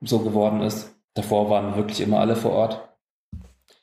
[0.00, 0.94] so geworden ist.
[1.14, 2.88] Davor waren wirklich immer alle vor Ort.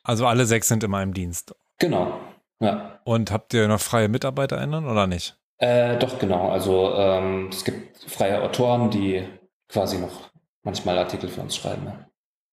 [0.04, 1.56] Also alle sechs sind immer im Dienst.
[1.80, 2.20] Genau.
[2.60, 3.00] Ja.
[3.04, 5.36] Und habt ihr noch freie MitarbeiterInnen oder nicht?
[5.58, 6.50] Äh, doch, genau.
[6.52, 9.28] Also ähm, es gibt freie Autoren, die
[9.68, 10.30] quasi noch
[10.62, 11.92] manchmal Artikel für uns schreiben.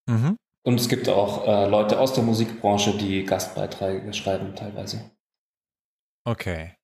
[0.07, 0.37] Mhm.
[0.69, 5.01] Und es gibt auch äh, Leute aus der Musikbranche, die Gastbeiträge schreiben teilweise.
[6.25, 6.75] Okay.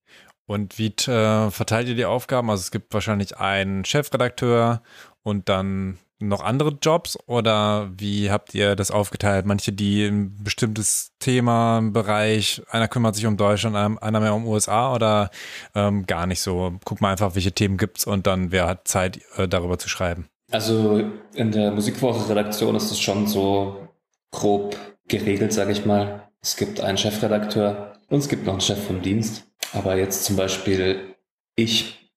[0.46, 2.48] Und wie äh, verteilt ihr die Aufgaben?
[2.48, 4.80] Also es gibt wahrscheinlich einen Chefredakteur
[5.22, 9.44] und dann noch andere Jobs oder wie habt ihr das aufgeteilt?
[9.44, 14.46] Manche, die ein bestimmtes Thema, ein Bereich, einer kümmert sich um Deutschland, einer mehr um
[14.46, 15.28] USA oder
[15.74, 16.72] ähm, gar nicht so?
[16.86, 20.30] Guck mal einfach, welche Themen gibt's und dann wer hat Zeit, äh, darüber zu schreiben.
[20.50, 23.88] Also in der Musikwoche-Redaktion ist es schon so
[24.30, 24.76] grob
[25.08, 26.28] geregelt, sage ich mal.
[26.40, 29.46] Es gibt einen Chefredakteur und es gibt noch einen Chef vom Dienst.
[29.72, 31.14] Aber jetzt zum Beispiel
[31.56, 32.10] ich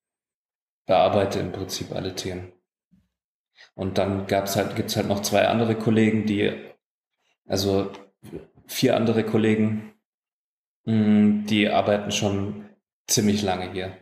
[0.86, 2.52] bearbeite im Prinzip alle Themen.
[3.76, 6.54] Und dann gab's halt, gibt's halt noch zwei andere Kollegen, die,
[7.46, 7.92] also
[8.68, 9.94] vier andere Kollegen,
[10.86, 12.70] mm, die arbeiten schon
[13.08, 13.98] ziemlich lange hier.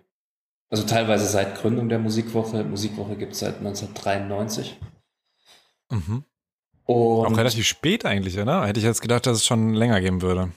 [0.70, 2.64] Also teilweise seit Gründung der Musikwoche.
[2.64, 4.80] Musikwoche gibt es seit 1993.
[5.92, 6.24] Mhm.
[6.86, 8.66] Und Auch relativ spät eigentlich, oder?
[8.66, 10.52] Hätte ich jetzt gedacht, dass es schon länger geben würde.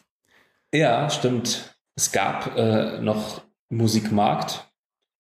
[0.73, 1.75] Ja, stimmt.
[1.97, 4.71] Es gab äh, noch Musikmarkt,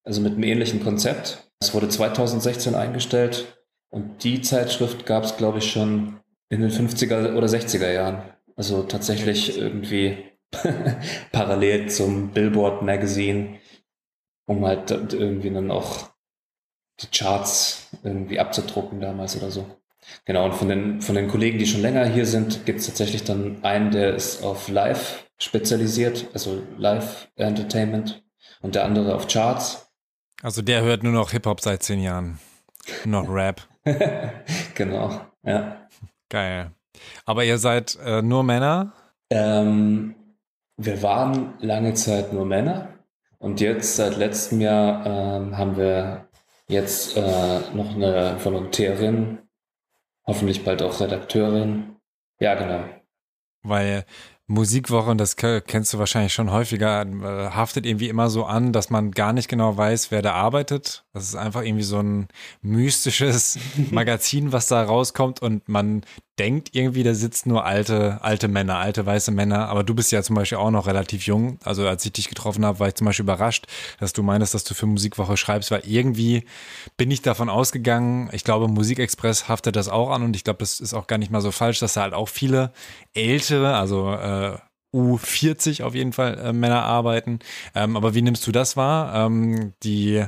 [0.04, 1.50] also mit einem ähnlichen Konzept.
[1.60, 3.58] Es wurde 2016 eingestellt
[3.90, 6.20] und die Zeitschrift gab es, glaube ich, schon
[6.50, 8.22] in den 50er oder 60er Jahren.
[8.56, 10.18] Also tatsächlich irgendwie
[11.32, 13.58] parallel zum Billboard Magazine
[14.48, 16.08] um halt irgendwie dann auch
[17.00, 19.66] die Charts irgendwie abzudrucken damals oder so.
[20.24, 23.24] Genau, und von den, von den Kollegen, die schon länger hier sind, gibt es tatsächlich
[23.24, 28.24] dann einen, der ist auf Live spezialisiert, also Live Entertainment
[28.62, 29.86] und der andere auf Charts.
[30.42, 32.38] Also der hört nur noch Hip-Hop seit zehn Jahren.
[33.04, 33.62] Noch Rap.
[34.74, 35.88] genau, ja.
[36.30, 36.72] Geil.
[37.26, 38.92] Aber ihr seid äh, nur Männer?
[39.30, 40.14] Ähm,
[40.78, 42.97] wir waren lange Zeit nur Männer.
[43.38, 46.28] Und jetzt seit letztem Jahr äh, haben wir
[46.68, 49.38] jetzt äh, noch eine Volontärin,
[50.26, 51.96] hoffentlich bald auch Redakteurin.
[52.40, 52.84] Ja, genau.
[53.62, 54.04] Weil
[54.46, 58.90] Musikwoche, und das kennst du wahrscheinlich schon häufiger, äh, haftet irgendwie immer so an, dass
[58.90, 61.04] man gar nicht genau weiß, wer da arbeitet.
[61.18, 62.28] Das ist einfach irgendwie so ein
[62.62, 63.58] mystisches
[63.90, 66.02] Magazin, was da rauskommt und man
[66.38, 69.68] denkt irgendwie, da sitzen nur alte, alte Männer, alte weiße Männer.
[69.68, 71.58] Aber du bist ja zum Beispiel auch noch relativ jung.
[71.64, 73.66] Also als ich dich getroffen habe, war ich zum Beispiel überrascht,
[73.98, 76.44] dass du meinst, dass du für Musikwoche schreibst, weil irgendwie
[76.96, 80.80] bin ich davon ausgegangen, ich glaube, Musikexpress haftet das auch an und ich glaube, das
[80.80, 82.72] ist auch gar nicht mal so falsch, dass da halt auch viele
[83.14, 84.58] ältere, also äh,
[84.94, 87.40] U40 auf jeden Fall äh, Männer arbeiten.
[87.74, 89.26] Ähm, aber wie nimmst du das wahr?
[89.26, 90.24] Ähm, die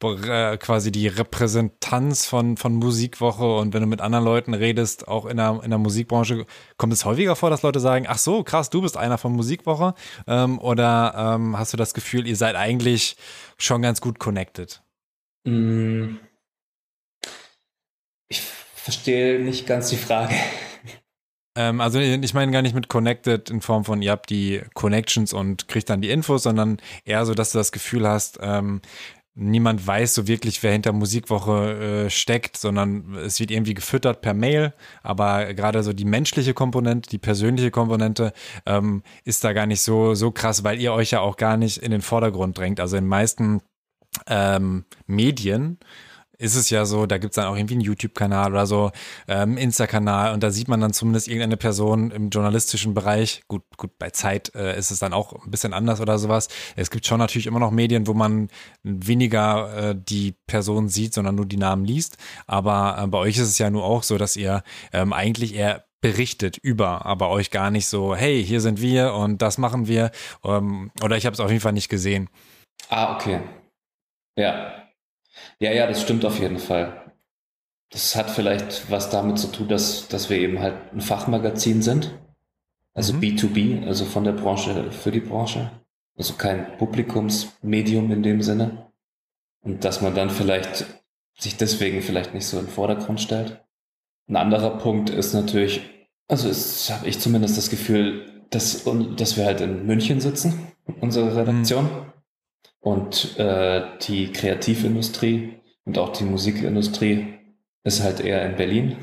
[0.00, 5.38] quasi die Repräsentanz von, von Musikwoche und wenn du mit anderen Leuten redest, auch in
[5.38, 6.44] der, in der Musikbranche,
[6.76, 9.94] kommt es häufiger vor, dass Leute sagen, ach so, krass, du bist einer von Musikwoche
[10.26, 13.16] ähm, oder ähm, hast du das Gefühl, ihr seid eigentlich
[13.56, 14.82] schon ganz gut connected?
[15.44, 16.16] Mm.
[18.28, 20.34] Ich verstehe nicht ganz die Frage.
[21.56, 25.32] Ähm, also ich meine gar nicht mit connected in Form von, ihr habt die Connections
[25.32, 28.82] und kriegt dann die Infos, sondern eher so, dass du das Gefühl hast, ähm,
[29.36, 34.34] niemand weiß so wirklich, wer hinter Musikwoche äh, steckt, sondern es wird irgendwie gefüttert per
[34.34, 34.72] Mail.
[35.02, 38.32] Aber gerade so die menschliche Komponente, die persönliche Komponente
[38.64, 41.78] ähm, ist da gar nicht so, so krass, weil ihr euch ja auch gar nicht
[41.78, 42.80] in den Vordergrund drängt.
[42.80, 43.60] Also in meisten
[44.26, 45.78] ähm, Medien
[46.38, 48.90] ist es ja so, da gibt's dann auch irgendwie einen YouTube-Kanal oder so,
[49.28, 53.42] ähm, Insta-Kanal und da sieht man dann zumindest irgendeine Person im journalistischen Bereich.
[53.48, 56.48] Gut, gut, bei Zeit äh, ist es dann auch ein bisschen anders oder sowas.
[56.76, 58.48] Es gibt schon natürlich immer noch Medien, wo man
[58.82, 62.16] weniger äh, die Person sieht, sondern nur die Namen liest.
[62.46, 65.84] Aber äh, bei euch ist es ja nur auch so, dass ihr ähm, eigentlich eher
[66.00, 70.10] berichtet über, aber euch gar nicht so, hey, hier sind wir und das machen wir.
[70.44, 72.28] Ähm, oder ich habe es auf jeden Fall nicht gesehen.
[72.90, 73.40] Ah, okay.
[74.38, 74.85] Ja,
[75.58, 77.12] ja, ja, das stimmt auf jeden Fall.
[77.90, 82.18] Das hat vielleicht was damit zu tun, dass, dass wir eben halt ein Fachmagazin sind.
[82.94, 83.20] Also mhm.
[83.20, 85.70] B2B, also von der Branche für die Branche.
[86.16, 88.90] Also kein Publikumsmedium in dem Sinne.
[89.60, 90.86] Und dass man dann vielleicht
[91.38, 93.62] sich deswegen vielleicht nicht so in den Vordergrund stellt.
[94.28, 95.82] Ein anderer Punkt ist natürlich,
[96.28, 96.48] also
[96.94, 98.84] habe ich zumindest das Gefühl, dass,
[99.16, 101.84] dass wir halt in München sitzen, unsere Redaktion.
[101.84, 102.12] Mhm.
[102.80, 107.34] Und äh, die Kreativindustrie und auch die Musikindustrie
[107.84, 108.96] ist halt eher in Berlin.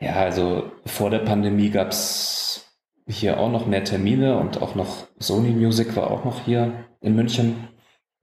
[0.00, 2.66] Ja, also vor der Pandemie gab es
[3.06, 7.14] hier auch noch mehr Termine und auch noch Sony Music war auch noch hier in
[7.14, 7.68] München.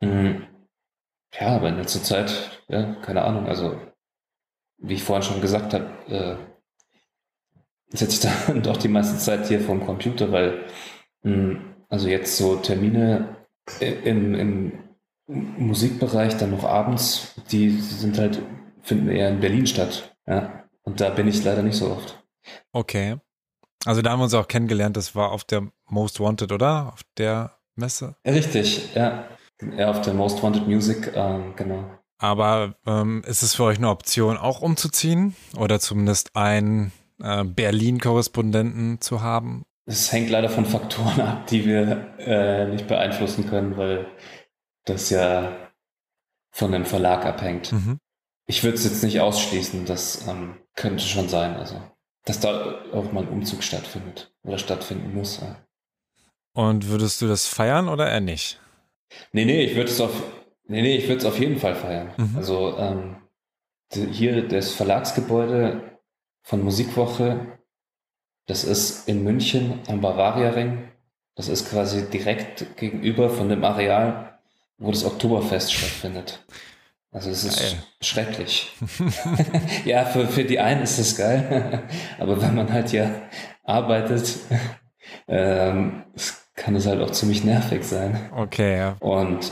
[0.01, 0.47] Mhm.
[1.39, 3.79] Ja, aber in letzter Zeit, ja, keine Ahnung, also
[4.77, 9.61] wie ich vorhin schon gesagt habe, äh, sitze ich dann doch die meiste Zeit hier
[9.61, 10.65] vorm Computer, weil
[11.23, 13.35] mh, also jetzt so Termine
[13.79, 14.79] im, im
[15.31, 18.41] Musikbereich dann noch abends, die sind halt,
[18.81, 20.15] finden eher in Berlin statt.
[20.27, 20.63] Ja.
[20.83, 22.23] Und da bin ich leider nicht so oft.
[22.73, 23.17] Okay.
[23.85, 26.91] Also da haben wir uns auch kennengelernt, das war auf der Most Wanted, oder?
[26.93, 28.15] Auf der Messe?
[28.25, 29.25] Richtig, ja.
[29.77, 31.85] Ja, auf der Most Wanted Music, ähm, genau.
[32.17, 36.91] Aber ähm, ist es für euch eine Option, auch umzuziehen oder zumindest einen
[37.21, 39.63] äh, Berlin-Korrespondenten zu haben?
[39.87, 44.07] Es hängt leider von Faktoren ab, die wir äh, nicht beeinflussen können, weil
[44.85, 45.55] das ja
[46.51, 47.71] von dem Verlag abhängt.
[47.71, 47.97] Mhm.
[48.47, 51.81] Ich würde es jetzt nicht ausschließen, das ähm, könnte schon sein, also
[52.25, 55.39] dass da auch mal ein Umzug stattfindet oder stattfinden muss.
[55.41, 55.55] Ja.
[56.53, 58.59] Und würdest du das feiern oder eher nicht?
[59.31, 60.11] Nee, nee, ich würde es auf
[60.71, 62.13] Nee, nee, ich würde es auf jeden Fall feiern.
[62.15, 62.37] Mhm.
[62.37, 63.17] Also ähm,
[63.91, 65.99] hier das Verlagsgebäude
[66.43, 67.59] von Musikwoche,
[68.47, 70.89] das ist in München am Bavaria Ring.
[71.35, 74.30] Das ist quasi direkt gegenüber von dem Areal,
[74.81, 76.43] wo das Oktoberfest stattfindet.
[77.11, 77.83] Also es ist geil.
[78.01, 78.71] schrecklich.
[79.85, 81.83] ja, für, für die einen ist es geil,
[82.19, 83.29] aber wenn man halt hier
[83.63, 84.39] arbeitet,
[85.27, 86.03] ähm,
[86.55, 88.29] kann es halt auch ziemlich nervig sein.
[88.35, 88.97] Okay, ja.
[88.99, 89.51] Und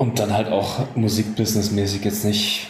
[0.00, 2.68] und dann halt auch musikbusinessmäßig jetzt nicht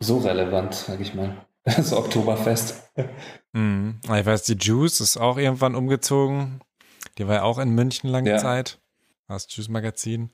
[0.00, 1.46] so relevant, sag ich mal.
[1.64, 2.92] Das Oktoberfest.
[3.52, 4.00] Mhm.
[4.04, 6.60] Ich weiß, die Juice ist auch irgendwann umgezogen.
[7.16, 8.38] Die war ja auch in München lange ja.
[8.38, 8.80] Zeit.
[9.28, 10.30] Das Juice Magazin.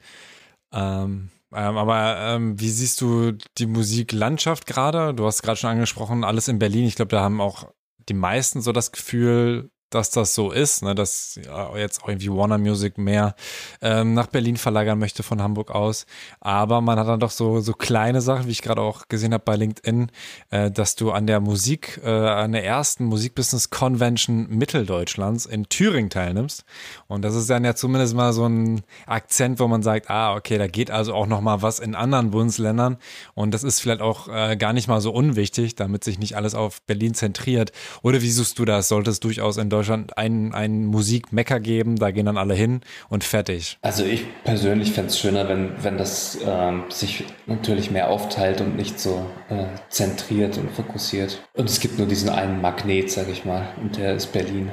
[0.74, 5.14] Ähm, ähm, aber ähm, wie siehst du die Musiklandschaft gerade?
[5.14, 6.86] Du hast gerade schon angesprochen, alles in Berlin.
[6.86, 7.72] Ich glaube, da haben auch
[8.08, 12.30] die meisten so das Gefühl, dass das so ist, ne, dass ja, jetzt auch irgendwie
[12.30, 13.34] Warner Music mehr
[13.80, 16.06] ähm, nach Berlin verlagern möchte von Hamburg aus.
[16.40, 19.44] Aber man hat dann doch so, so kleine Sachen, wie ich gerade auch gesehen habe
[19.44, 20.10] bei LinkedIn,
[20.50, 26.10] äh, dass du an der Musik, äh, an der ersten Musikbusiness Convention Mitteldeutschlands in Thüringen
[26.10, 26.64] teilnimmst.
[27.06, 30.58] Und das ist dann ja zumindest mal so ein Akzent, wo man sagt, ah, okay,
[30.58, 32.96] da geht also auch noch mal was in anderen Bundesländern.
[33.34, 36.54] Und das ist vielleicht auch äh, gar nicht mal so unwichtig, damit sich nicht alles
[36.54, 37.72] auf Berlin zentriert.
[38.02, 38.88] Oder wie suchst du das?
[38.88, 42.80] Sollte es durchaus in Deutschland Deutschland einen, einen Musikmecker geben, da gehen dann alle hin
[43.10, 43.78] und fertig.
[43.82, 48.76] Also ich persönlich fände es schöner, wenn, wenn das ähm, sich natürlich mehr aufteilt und
[48.76, 51.42] nicht so äh, zentriert und fokussiert.
[51.52, 54.70] Und es gibt nur diesen einen Magnet, sag ich mal, und der ist Berlin.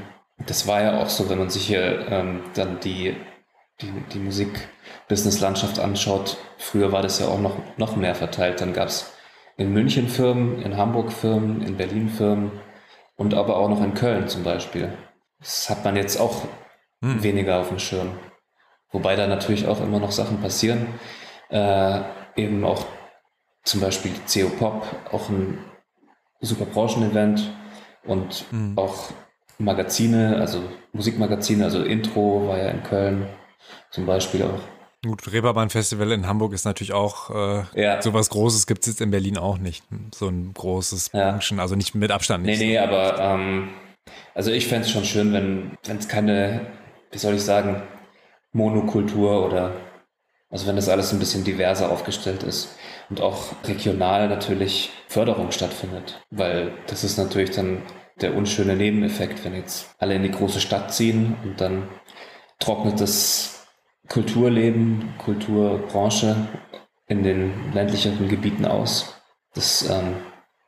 [0.47, 3.15] Das war ja auch so, wenn man sich hier ähm, dann die,
[3.82, 6.38] die, die Musik-Business-Landschaft anschaut.
[6.58, 8.62] Früher war das ja auch noch, noch mehr verteilt.
[8.62, 9.12] Dann gab es
[9.58, 12.52] in München Firmen, in Hamburg Firmen, in Berlin Firmen
[13.22, 14.92] und aber auch noch in Köln zum Beispiel.
[15.40, 16.42] Das hat man jetzt auch
[17.04, 17.22] hm.
[17.22, 18.18] weniger auf dem Schirm.
[18.92, 20.88] Wobei da natürlich auch immer noch Sachen passieren.
[21.50, 22.02] Äh,
[22.36, 22.84] eben auch
[23.64, 25.60] zum Beispiel CO Pop, auch ein
[26.40, 27.54] super Branchen-Event
[28.06, 28.76] und hm.
[28.76, 29.12] auch
[29.60, 33.28] Magazine, also Musikmagazine, also Intro war ja in Köln
[33.92, 34.81] zum Beispiel auch.
[35.04, 38.02] Gut, Reeperbahn Festival in Hamburg ist natürlich auch äh, ja.
[38.04, 39.84] sowas Großes gibt es jetzt in Berlin auch nicht.
[40.14, 41.32] So ein großes ja.
[41.32, 42.60] Branchen, also nicht mit Abstand nicht.
[42.60, 43.70] Nee, nee, aber ähm,
[44.36, 46.68] also ich fände es schon schön, wenn es keine,
[47.12, 47.82] wie soll ich sagen,
[48.54, 49.74] Monokultur oder
[50.52, 52.76] also wenn das alles ein bisschen diverser aufgestellt ist
[53.10, 57.82] und auch regional natürlich Förderung stattfindet, weil das ist natürlich dann
[58.20, 61.88] der unschöne Nebeneffekt, wenn jetzt alle in die große Stadt ziehen und dann
[62.60, 63.61] trocknet das
[64.12, 66.36] Kulturleben, Kulturbranche
[67.08, 69.15] in den ländlicheren Gebieten aus.
[69.54, 70.15] Das ähm,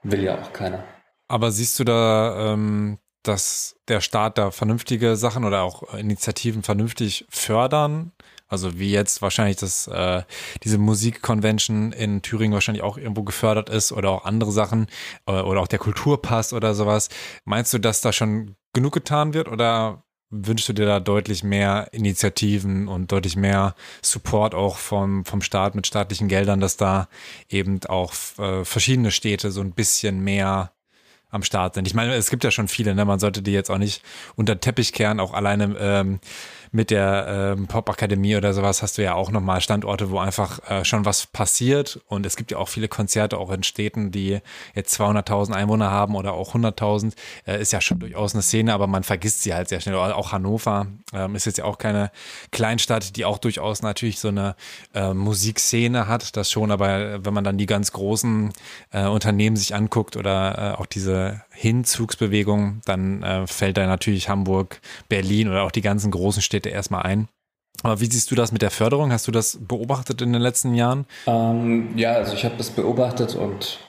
[0.03, 0.86] will ja auch keiner.
[1.27, 7.25] Aber siehst du da, ähm, dass der Staat da vernünftige Sachen oder auch Initiativen vernünftig
[7.29, 8.13] fördern?
[8.47, 10.23] Also wie jetzt wahrscheinlich das, äh,
[10.63, 14.88] diese Musikconvention in Thüringen wahrscheinlich auch irgendwo gefördert ist oder auch andere Sachen
[15.25, 17.10] äh, oder auch der Kulturpass oder sowas.
[17.43, 21.88] Meinst du, dass da schon genug getan wird oder wünschst du dir da deutlich mehr
[21.91, 27.08] Initiativen und deutlich mehr Support auch vom, vom Staat mit staatlichen Geldern, dass da
[27.50, 30.72] eben auch äh, verschiedene Städte so ein bisschen mehr
[31.30, 31.88] am Start sind.
[31.88, 33.06] Ich meine, es gibt ja schon viele, ne?
[33.06, 34.04] Man sollte die jetzt auch nicht
[34.36, 36.19] unter Teppich kehren, auch alleine ähm,
[36.73, 40.83] mit der ähm, Popakademie oder sowas hast du ja auch nochmal Standorte, wo einfach äh,
[40.83, 42.01] schon was passiert.
[42.07, 44.39] Und es gibt ja auch viele Konzerte auch in Städten, die
[44.73, 47.13] jetzt 200.000 Einwohner haben oder auch 100.000.
[47.45, 49.95] Äh, ist ja schon durchaus eine Szene, aber man vergisst sie halt sehr schnell.
[49.95, 52.12] Auch Hannover ähm, ist jetzt ja auch keine
[52.51, 54.55] Kleinstadt, die auch durchaus natürlich so eine
[54.95, 56.36] äh, Musikszene hat.
[56.36, 58.51] Das schon, aber wenn man dann die ganz großen
[58.91, 64.82] äh, Unternehmen sich anguckt oder äh, auch diese Hinzugsbewegung, dann äh, fällt da natürlich Hamburg,
[65.08, 67.28] Berlin oder auch die ganzen großen Städte erstmal ein.
[67.82, 69.12] Aber wie siehst du das mit der Förderung?
[69.12, 71.06] Hast du das beobachtet in den letzten Jahren?
[71.28, 73.80] Ähm, ja, also ich habe das beobachtet und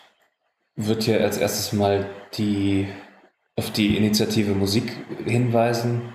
[0.77, 2.89] würde hier als erstes mal die,
[3.57, 6.15] auf die Initiative Musik hinweisen,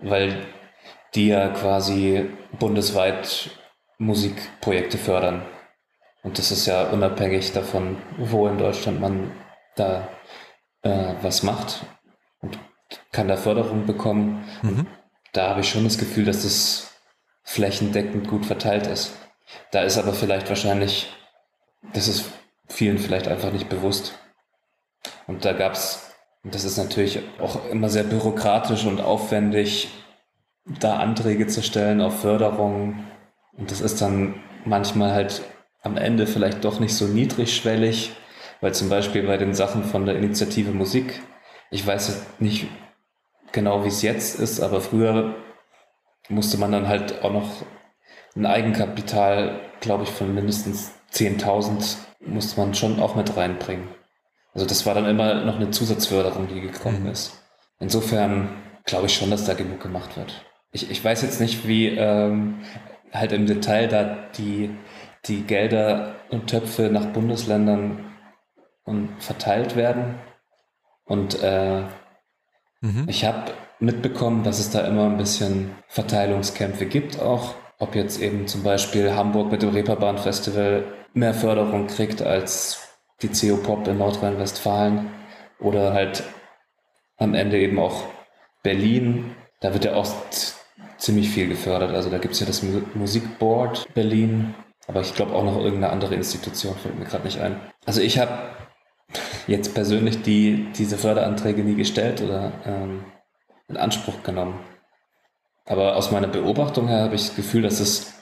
[0.00, 0.46] weil
[1.14, 2.26] die ja quasi
[2.58, 3.50] bundesweit
[3.98, 5.42] Musikprojekte fördern.
[6.22, 9.30] Und das ist ja unabhängig davon, wo in Deutschland man
[9.76, 10.08] da
[10.84, 11.84] äh, was macht
[12.40, 12.58] und
[13.10, 14.44] kann da Förderung bekommen.
[14.62, 14.86] Mhm.
[15.32, 16.94] Da habe ich schon das Gefühl, dass das
[17.42, 19.12] flächendeckend gut verteilt ist.
[19.72, 21.12] Da ist aber vielleicht wahrscheinlich,
[21.92, 22.26] das ist
[22.68, 24.18] vielen vielleicht einfach nicht bewusst.
[25.26, 26.12] Und da gab es,
[26.44, 29.88] das ist natürlich auch immer sehr bürokratisch und aufwendig,
[30.64, 33.04] da Anträge zu stellen auf Förderung.
[33.52, 35.42] Und das ist dann manchmal halt
[35.82, 38.12] am Ende vielleicht doch nicht so niedrigschwellig,
[38.64, 41.20] weil zum Beispiel bei den Sachen von der Initiative Musik,
[41.70, 42.66] ich weiß nicht
[43.52, 45.34] genau, wie es jetzt ist, aber früher
[46.30, 47.50] musste man dann halt auch noch
[48.34, 53.88] ein Eigenkapital, glaube ich, von mindestens 10.000 musste man schon auch mit reinbringen.
[54.54, 57.10] Also das war dann immer noch eine Zusatzförderung, die gekommen mhm.
[57.10, 57.38] ist.
[57.80, 58.48] Insofern
[58.86, 60.42] glaube ich schon, dass da genug gemacht wird.
[60.72, 62.62] Ich, ich weiß jetzt nicht, wie ähm,
[63.12, 64.70] halt im Detail da die,
[65.26, 68.12] die Gelder und Töpfe nach Bundesländern
[68.84, 70.16] und verteilt werden.
[71.04, 71.82] Und äh,
[72.80, 73.06] mhm.
[73.08, 77.54] ich habe mitbekommen, dass es da immer ein bisschen Verteilungskämpfe gibt auch.
[77.78, 82.88] Ob jetzt eben zum Beispiel Hamburg mit dem Reeperbahn Festival mehr Förderung kriegt als
[83.22, 85.10] die CO Pop in Nordrhein-Westfalen
[85.58, 86.22] oder halt
[87.16, 88.04] am Ende eben auch
[88.62, 89.34] Berlin.
[89.60, 90.06] Da wird ja auch
[90.98, 91.94] ziemlich viel gefördert.
[91.94, 92.62] Also da gibt es ja das
[92.94, 94.54] Musikboard Berlin,
[94.86, 97.60] aber ich glaube auch noch irgendeine andere Institution, fällt mir gerade nicht ein.
[97.86, 98.32] Also ich habe
[99.46, 103.04] jetzt persönlich die, diese Förderanträge nie gestellt oder ähm,
[103.68, 104.60] in Anspruch genommen.
[105.66, 108.12] Aber aus meiner Beobachtung her habe ich das Gefühl, dass es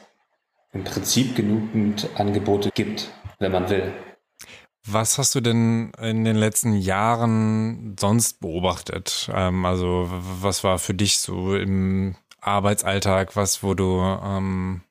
[0.73, 3.93] im Prinzip genügend Angebote gibt, wenn man will.
[4.85, 9.31] Was hast du denn in den letzten Jahren sonst beobachtet?
[9.33, 14.83] Ähm, also was war für dich so im Arbeitsalltag, was, wo du ähm,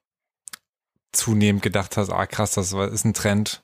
[1.11, 3.63] zunehmend gedacht hast, ah krass, das ist ein Trend,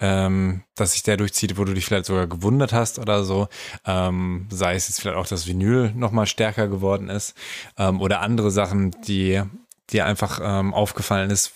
[0.00, 3.48] ähm, dass sich der durchzieht, wo du dich vielleicht sogar gewundert hast oder so.
[3.84, 7.34] Ähm, sei es jetzt vielleicht auch, dass Vinyl nochmal stärker geworden ist
[7.76, 9.42] ähm, oder andere Sachen, die
[9.90, 11.52] dir einfach ähm, aufgefallen ist,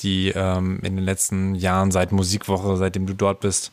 [0.00, 3.72] die ähm, in den letzten Jahren seit Musikwoche, seitdem du dort bist,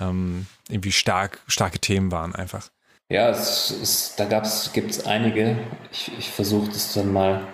[0.00, 2.68] ähm, irgendwie stark, starke Themen waren einfach.
[3.10, 5.58] Ja, es, es, da gibt es einige.
[5.90, 7.46] Ich, ich versuche das dann mal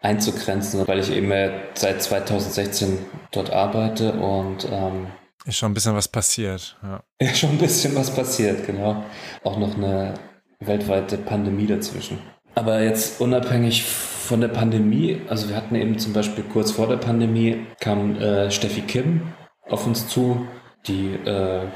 [0.00, 1.32] einzugrenzen, weil ich eben
[1.74, 2.98] seit 2016
[3.32, 5.08] dort arbeite und ähm,
[5.46, 6.76] ist schon ein bisschen was passiert.
[6.82, 7.02] Ja.
[7.20, 9.04] ja, schon ein bisschen was passiert, genau.
[9.42, 10.14] Auch noch eine
[10.60, 12.18] weltweite Pandemie dazwischen.
[12.54, 16.98] Aber jetzt unabhängig von der Pandemie, also wir hatten eben zum Beispiel kurz vor der
[16.98, 19.32] Pandemie kam äh, Steffi Kim
[19.68, 20.46] auf uns zu,
[20.86, 21.66] die äh,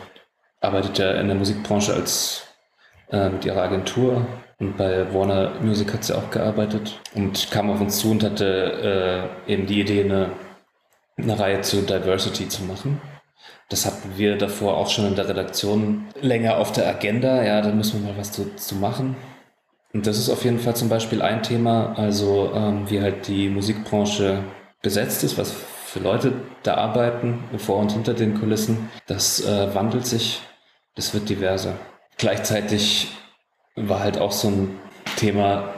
[0.60, 2.46] arbeitet ja in der Musikbranche als
[3.14, 4.26] äh, mit ihrer Agentur
[4.58, 9.30] und bei Warner Music hat sie auch gearbeitet und kam auf uns zu und hatte
[9.46, 10.30] äh, eben die Idee, eine,
[11.16, 13.00] eine Reihe zu Diversity zu machen.
[13.68, 17.42] Das hatten wir davor auch schon in der Redaktion länger auf der Agenda.
[17.42, 19.16] Ja, da müssen wir mal was zu, zu machen.
[19.92, 23.48] Und das ist auf jeden Fall zum Beispiel ein Thema, also ähm, wie halt die
[23.48, 24.42] Musikbranche
[24.82, 28.90] besetzt ist, was für Leute da arbeiten, vor und hinter den Kulissen.
[29.06, 30.42] Das äh, wandelt sich,
[30.96, 31.74] das wird diverser.
[32.16, 33.08] Gleichzeitig
[33.76, 34.80] war halt auch so ein
[35.16, 35.74] Thema,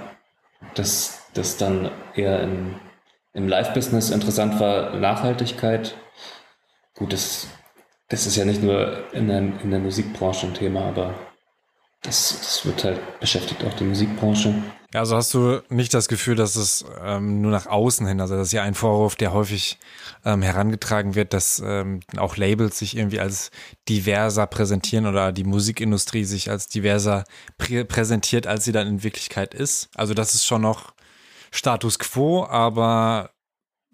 [0.74, 2.78] das, das dann eher im,
[3.32, 5.96] im Live-Business interessant war, Nachhaltigkeit.
[6.94, 7.48] Gut, das,
[8.08, 11.14] das ist ja nicht nur in der, in der Musikbranche ein Thema, aber
[12.02, 14.54] das, das wird halt beschäftigt auch die Musikbranche.
[14.94, 18.36] Ja, also hast du nicht das Gefühl, dass es ähm, nur nach außen hin, also
[18.36, 19.78] das ist ja ein Vorwurf, der häufig
[20.24, 23.50] ähm, herangetragen wird, dass ähm, auch Labels sich irgendwie als
[23.88, 27.24] diverser präsentieren oder die Musikindustrie sich als diverser
[27.58, 29.88] prä präsentiert, als sie dann in Wirklichkeit ist.
[29.96, 30.94] Also das ist schon noch
[31.50, 33.30] Status quo, aber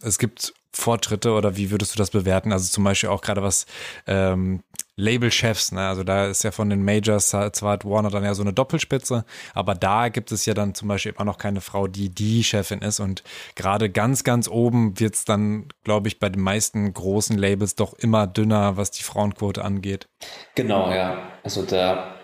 [0.03, 2.53] es gibt Fortschritte oder wie würdest du das bewerten?
[2.53, 3.66] Also zum Beispiel auch gerade was
[4.07, 4.62] ähm,
[4.97, 5.88] Labelchefs, ne?
[5.88, 9.24] Also da ist ja von den Majors, zwar hat Warner dann ja so eine Doppelspitze,
[9.55, 12.82] aber da gibt es ja dann zum Beispiel immer noch keine Frau, die die Chefin
[12.82, 13.01] ist.
[13.01, 13.22] Und
[13.55, 17.95] gerade ganz, ganz oben wird es dann, glaube ich, bei den meisten großen Labels doch
[17.95, 20.09] immer dünner, was die Frauenquote angeht.
[20.55, 21.30] Genau, ja.
[21.43, 22.14] Also da,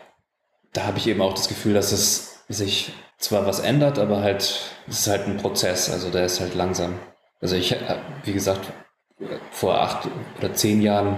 [0.72, 4.76] da habe ich eben auch das Gefühl, dass es sich zwar was ändert, aber halt,
[4.86, 6.98] es ist halt ein Prozess, also der ist halt langsam.
[7.40, 7.74] Also ich,
[8.24, 8.72] wie gesagt,
[9.50, 10.08] vor acht
[10.38, 11.16] oder zehn Jahren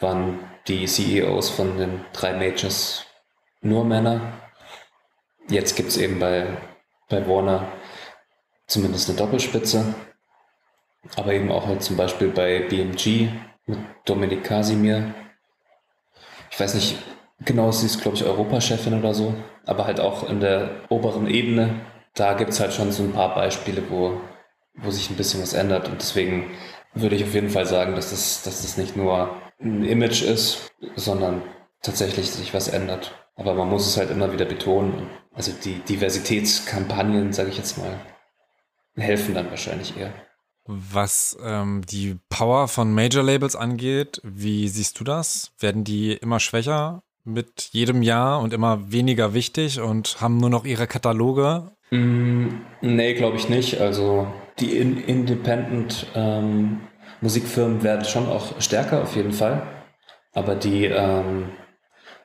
[0.00, 0.38] waren
[0.68, 3.04] die CEOs von den drei Majors
[3.60, 4.32] nur Männer.
[5.48, 6.46] Jetzt gibt es eben bei,
[7.08, 7.66] bei Warner
[8.66, 9.94] zumindest eine Doppelspitze.
[11.16, 13.28] Aber eben auch halt zum Beispiel bei BMG
[13.66, 15.14] mit Dominik Casimir.
[16.50, 16.96] Ich weiß nicht
[17.44, 19.34] genau, sie ist, glaube ich, Europachefin oder so.
[19.66, 21.80] Aber halt auch in der oberen Ebene.
[22.14, 24.20] Da gibt es halt schon so ein paar Beispiele, wo
[24.74, 25.88] wo sich ein bisschen was ändert.
[25.88, 26.50] Und deswegen
[26.94, 30.72] würde ich auf jeden Fall sagen, dass das, dass das nicht nur ein Image ist,
[30.96, 31.42] sondern
[31.82, 33.12] tatsächlich sich was ändert.
[33.36, 35.08] Aber man muss es halt immer wieder betonen.
[35.34, 37.98] Also die Diversitätskampagnen, sage ich jetzt mal,
[38.94, 40.12] helfen dann wahrscheinlich eher.
[40.64, 45.52] Was ähm, die Power von Major Labels angeht, wie siehst du das?
[45.58, 50.64] Werden die immer schwächer mit jedem Jahr und immer weniger wichtig und haben nur noch
[50.64, 51.72] ihre Kataloge?
[51.90, 52.48] Mm,
[52.80, 53.80] nee, glaube ich nicht.
[53.80, 54.26] Also
[54.60, 56.80] die in Independent ähm,
[57.22, 59.62] Musikfirmen werden schon auch stärker auf jeden Fall.
[60.34, 61.50] Aber die, ähm,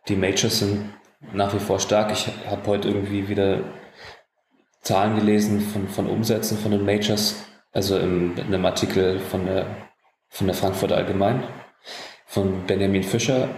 [0.08, 0.94] die Majors sind
[1.34, 2.12] nach wie vor stark.
[2.12, 3.62] Ich habe heute irgendwie wieder
[4.82, 7.36] Zahlen gelesen von, von Umsätzen von den Majors,
[7.74, 9.68] also im, in einem Artikel von der,
[10.30, 11.44] von der Frankfurter Allgemein,
[12.26, 13.50] von Benjamin Fischer,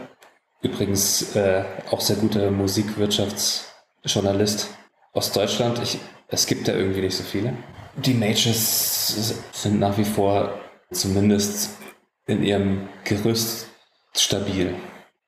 [0.62, 4.70] übrigens äh, auch sehr guter Musikwirtschaftsjournalist
[5.14, 5.82] aus Deutschland.
[5.84, 7.54] Ich, es gibt da irgendwie nicht so viele.
[7.96, 10.54] Die Majors sind nach wie vor
[10.92, 11.78] zumindest
[12.26, 13.68] in ihrem Gerüst
[14.16, 14.76] stabil.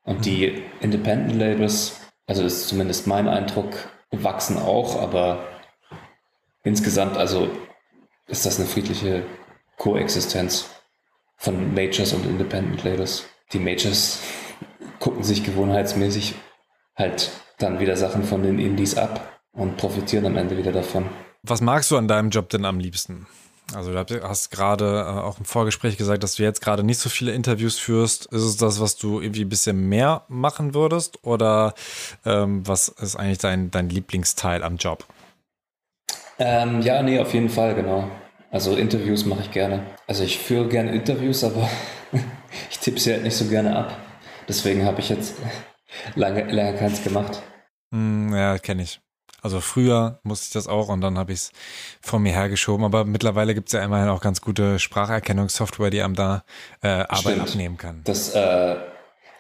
[0.03, 3.74] Und die Independent Labels, also das ist zumindest mein Eindruck,
[4.12, 5.43] wachsen auch, aber
[6.64, 7.49] insgesamt also
[8.28, 9.24] ist das eine friedliche
[9.78, 10.70] Koexistenz
[11.38, 13.26] von Majors und Independent Labels.
[13.53, 14.20] Die Majors
[14.99, 16.36] gucken sich gewohnheitsmäßig
[16.95, 21.09] halt dann wieder Sachen von den Indies ab und profitieren am Ende wieder davon.
[21.43, 23.28] Was magst du an deinem Job denn am liebsten?
[23.76, 27.09] Also du hast gerade äh, auch im Vorgespräch gesagt, dass du jetzt gerade nicht so
[27.09, 28.26] viele Interviews führst.
[28.28, 31.24] Ist es das, was du irgendwie ein bisschen mehr machen würdest?
[31.24, 31.74] Oder
[32.26, 35.05] ähm, was ist eigentlich dein, dein Lieblingsteil am Job?
[36.39, 38.09] Ähm, ja, nee, auf jeden Fall, genau.
[38.51, 39.86] Also Interviews mache ich gerne.
[40.07, 41.69] Also ich führe gerne Interviews, aber
[42.69, 43.97] ich tippe sie halt nicht so gerne ab.
[44.47, 45.36] Deswegen habe ich jetzt
[46.15, 47.41] lange, lange keins gemacht.
[47.91, 48.99] Mm, ja, kenne ich.
[49.42, 51.52] Also früher musste ich das auch und dann habe ich es
[52.02, 52.86] vor mir hergeschoben.
[52.86, 56.44] Aber mittlerweile gibt es ja immerhin auch ganz gute Spracherkennungssoftware, die einem da
[56.82, 58.02] äh, Arbeit abnehmen kann.
[58.04, 58.76] Das äh,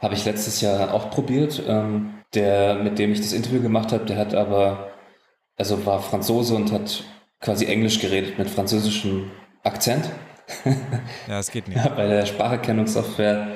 [0.01, 1.61] habe ich letztes Jahr auch probiert.
[1.67, 4.91] Ähm, der, mit dem ich das Interview gemacht habe, der hat aber,
[5.57, 7.03] also war Franzose und hat
[7.41, 9.31] quasi Englisch geredet mit französischem
[9.63, 10.09] Akzent.
[11.27, 11.83] ja, es geht nicht.
[11.95, 13.47] Bei der Spracherkennungssoftware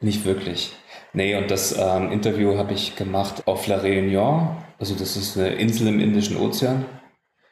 [0.00, 0.76] nicht wirklich.
[1.14, 4.56] Nee, und das ähm, Interview habe ich gemacht auf La Réunion.
[4.78, 6.84] Also das ist eine Insel im Indischen Ozean.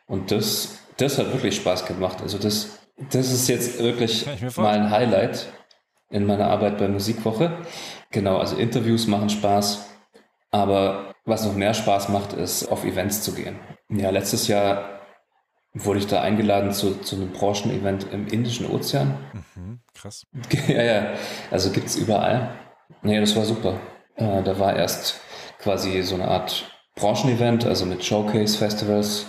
[0.07, 2.21] Und das, das hat wirklich Spaß gemacht.
[2.23, 5.47] Also das, das ist jetzt wirklich mal ein Highlight
[6.11, 7.57] in meiner Arbeit bei Musikwoche.
[8.11, 9.87] Genau, also Interviews machen Spaß.
[10.51, 13.61] Aber was noch mehr Spaß macht, ist auf Events zu gehen.
[13.89, 15.01] Ja, letztes Jahr
[15.73, 19.19] wurde ich da eingeladen zu, zu einem Branchen-Event im Indischen Ozean.
[19.55, 20.27] Mhm, krass.
[20.67, 21.13] ja, ja,
[21.51, 22.59] also gibt es überall.
[23.03, 23.81] Nee, das war super.
[24.17, 25.21] Äh, da war erst
[25.59, 29.27] quasi so eine Art Branchenevent, also mit Showcase-Festivals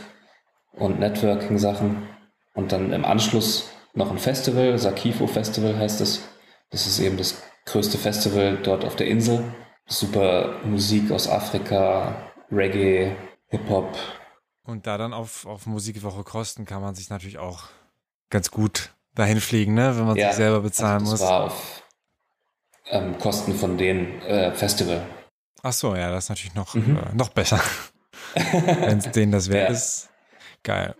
[0.73, 2.07] und Networking-Sachen.
[2.53, 6.27] Und dann im Anschluss noch ein Festival, Sakifo Festival heißt es.
[6.69, 9.43] Das ist eben das größte Festival dort auf der Insel.
[9.85, 13.15] Super Musik aus Afrika, Reggae,
[13.47, 13.95] Hip-Hop.
[14.65, 17.63] Und da dann auf, auf Musikwoche Kosten kann man sich natürlich auch
[18.29, 19.95] ganz gut dahin fliegen, ne?
[19.97, 21.29] wenn man ja, sich selber bezahlen also das muss.
[21.29, 21.82] War auf
[22.93, 25.01] ähm, Kosten von den äh, Festival.
[25.63, 26.97] Ach so, ja, das ist natürlich noch, mhm.
[26.97, 27.59] äh, noch besser.
[28.33, 29.75] Wenn es denen das wert ja.
[29.75, 30.09] ist.
[30.63, 30.95] Geil.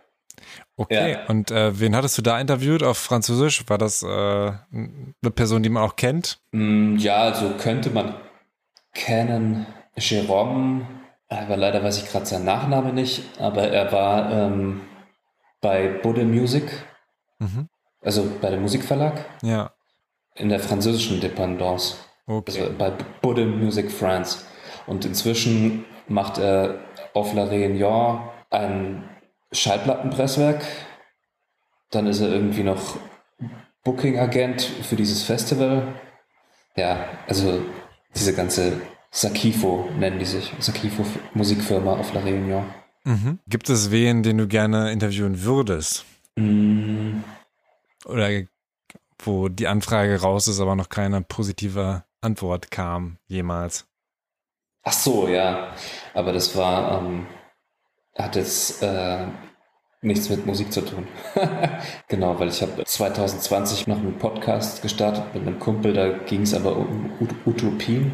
[0.75, 1.25] Okay, ja.
[1.27, 3.63] und äh, wen hattest du da interviewt auf Französisch?
[3.69, 6.39] War das äh, eine Person, die man auch kennt?
[6.51, 8.15] Mm, ja, also könnte man
[8.93, 9.67] kennen.
[9.95, 10.87] Jérôme,
[11.29, 14.81] aber leider weiß ich gerade seinen Nachname nicht, aber er war ähm,
[15.61, 16.63] bei Bude Music,
[17.37, 17.69] mhm.
[18.01, 19.23] also bei dem Musikverlag.
[19.43, 19.71] Ja
[20.35, 21.95] in der französischen Dependance.
[22.25, 22.61] Okay.
[22.61, 24.45] Also bei Bude Music France.
[24.87, 26.79] Und inzwischen macht er
[27.13, 29.03] auf La Réunion ein
[29.51, 30.63] Schallplattenpresswerk.
[31.91, 32.97] Dann ist er irgendwie noch
[33.83, 35.93] Booking-Agent für dieses Festival.
[36.75, 37.61] Ja, also
[38.15, 38.81] diese ganze
[39.11, 40.51] Sakifo nennen die sich.
[40.59, 42.63] Sakifo Musikfirma auf La Réunion.
[43.03, 43.39] Mhm.
[43.47, 46.05] Gibt es wen, den du gerne interviewen würdest?
[46.35, 47.19] Mm.
[48.05, 48.29] Oder
[49.25, 53.85] wo die Anfrage raus ist, aber noch keine positive Antwort kam jemals.
[54.83, 55.73] Ach so, ja.
[56.13, 57.25] Aber das war, ähm,
[58.15, 59.25] hat jetzt äh,
[60.01, 61.07] nichts mit Musik zu tun.
[62.07, 66.53] genau, weil ich habe 2020 noch einen Podcast gestartet mit einem Kumpel, da ging es
[66.53, 68.13] aber um Ut Utopien.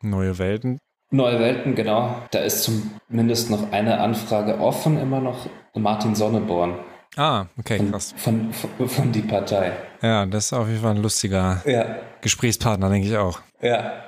[0.00, 0.78] Neue Welten.
[1.10, 2.16] Neue Welten, genau.
[2.30, 6.80] Da ist zumindest noch eine Anfrage offen, immer noch Martin Sonneborn.
[7.16, 8.14] Ah, okay, krass.
[8.16, 9.72] Von, von, von, die Partei.
[10.02, 11.96] Ja, das ist auf jeden Fall ein lustiger ja.
[12.20, 13.40] Gesprächspartner, denke ich auch.
[13.60, 14.04] Ja.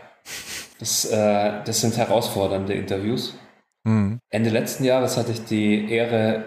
[0.79, 3.35] Das, äh, das sind herausfordernde Interviews.
[3.85, 4.21] Mhm.
[4.31, 6.45] Ende letzten Jahres hatte ich die Ehre,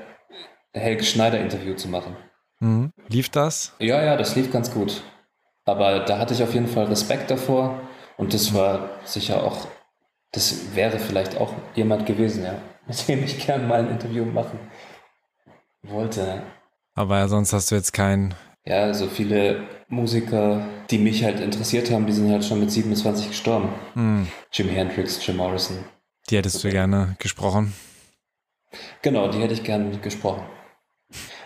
[0.74, 2.16] Helge Schneider Interview zu machen.
[2.60, 2.92] Mhm.
[3.10, 3.74] Lief das?
[3.80, 5.04] Ja, ja, das lief ganz gut.
[5.66, 7.80] Aber da hatte ich auf jeden Fall Respekt davor
[8.18, 9.68] und das war sicher auch,
[10.32, 12.56] das wäre vielleicht auch jemand gewesen, ja,
[12.88, 14.60] mit dem ich gerne mal ein Interview machen
[15.84, 16.44] wollte.
[16.96, 18.34] Aber sonst hast du jetzt keinen.
[18.66, 23.30] Ja, so viele Musiker, die mich halt interessiert haben, die sind halt schon mit 27
[23.30, 23.70] gestorben.
[23.94, 24.28] Hm.
[24.52, 25.78] Jimi Hendrix, Jim Morrison.
[26.30, 26.70] Die hättest okay.
[26.70, 27.74] du gerne gesprochen.
[29.02, 30.44] Genau, die hätte ich gerne gesprochen.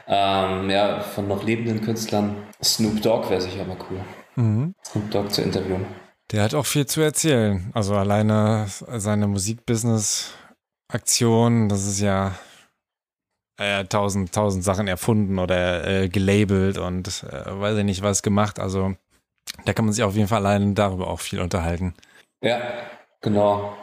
[0.07, 2.43] Ähm, ja, von noch lebenden Künstlern.
[2.63, 3.99] Snoop Dogg wäre sicher mal cool.
[4.35, 4.73] Mhm.
[4.85, 5.85] Snoop Dogg zu interviewen.
[6.31, 7.69] Der hat auch viel zu erzählen.
[7.73, 12.35] Also alleine seine Musikbusiness-Aktion, das ist ja
[13.57, 18.59] äh, tausend, tausend Sachen erfunden oder äh, gelabelt und äh, weiß ich nicht was gemacht.
[18.59, 18.95] Also
[19.65, 21.93] da kann man sich auf jeden Fall allein darüber auch viel unterhalten.
[22.41, 22.61] Ja,
[23.21, 23.75] genau.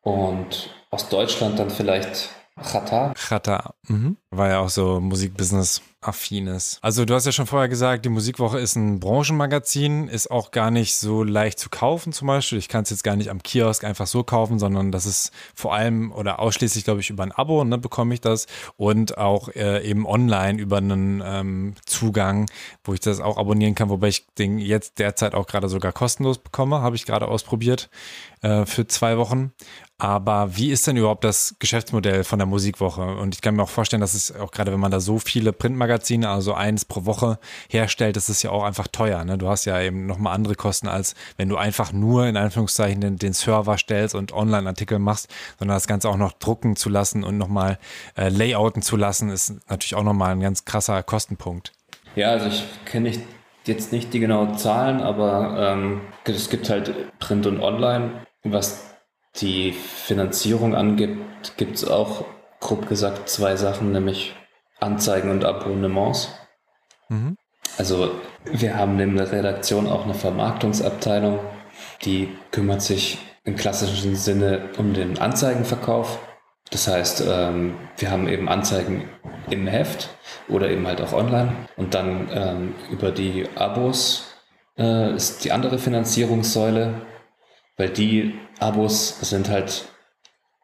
[0.00, 3.14] Und aus Deutschland dann vielleicht Chata.
[3.14, 4.16] Chata, mhm.
[4.30, 6.78] war ja auch so Musikbusiness affines.
[6.82, 10.70] Also du hast ja schon vorher gesagt, die Musikwoche ist ein Branchenmagazin, ist auch gar
[10.70, 12.58] nicht so leicht zu kaufen zum Beispiel.
[12.58, 15.74] Ich kann es jetzt gar nicht am Kiosk einfach so kaufen, sondern das ist vor
[15.74, 18.46] allem oder ausschließlich, glaube ich, über ein Abo, ne, bekomme ich das
[18.76, 22.50] und auch äh, eben online über einen ähm, Zugang,
[22.84, 26.38] wo ich das auch abonnieren kann, wobei ich den jetzt derzeit auch gerade sogar kostenlos
[26.38, 27.90] bekomme, habe ich gerade ausprobiert
[28.42, 29.52] äh, für zwei Wochen.
[30.02, 33.02] Aber wie ist denn überhaupt das Geschäftsmodell von der Musikwoche?
[33.02, 35.52] Und ich kann mir auch vorstellen, dass es auch gerade, wenn man da so viele
[35.52, 35.91] Printmagazine,
[36.30, 37.38] also eins pro Woche
[37.68, 39.24] herstellt, das ist ja auch einfach teuer.
[39.24, 39.38] Ne?
[39.38, 43.18] Du hast ja eben nochmal andere Kosten, als wenn du einfach nur in Anführungszeichen den,
[43.18, 45.28] den Server stellst und Online-Artikel machst,
[45.58, 47.78] sondern das Ganze auch noch drucken zu lassen und nochmal
[48.16, 51.72] äh, layouten zu lassen, ist natürlich auch nochmal ein ganz krasser Kostenpunkt.
[52.14, 53.22] Ja, also ich kenne nicht
[53.64, 58.26] jetzt nicht die genauen Zahlen, aber ähm, es gibt halt Print und Online.
[58.44, 58.94] Was
[59.36, 62.24] die Finanzierung angibt, gibt es auch
[62.60, 64.34] grob gesagt zwei Sachen, nämlich
[64.82, 66.28] Anzeigen und Abonnements.
[67.08, 67.36] Mhm.
[67.78, 68.10] Also
[68.44, 71.40] wir haben in der Redaktion auch eine Vermarktungsabteilung,
[72.04, 76.18] die kümmert sich im klassischen Sinne um den Anzeigenverkauf.
[76.70, 79.08] Das heißt, ähm, wir haben eben Anzeigen
[79.50, 80.08] im Heft
[80.48, 81.52] oder eben halt auch online.
[81.76, 84.26] Und dann ähm, über die Abos
[84.78, 86.94] äh, ist die andere Finanzierungssäule,
[87.76, 89.86] weil die Abos sind halt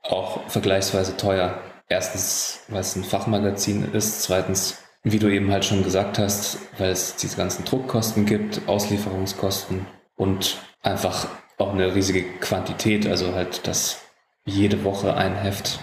[0.03, 1.59] auch vergleichsweise teuer.
[1.89, 4.23] Erstens, weil es ein Fachmagazin ist.
[4.23, 9.87] Zweitens, wie du eben halt schon gesagt hast, weil es diese ganzen Druckkosten gibt, Auslieferungskosten
[10.17, 13.07] und einfach auch eine riesige Quantität.
[13.07, 14.03] Also halt, dass
[14.45, 15.81] jede Woche ein Heft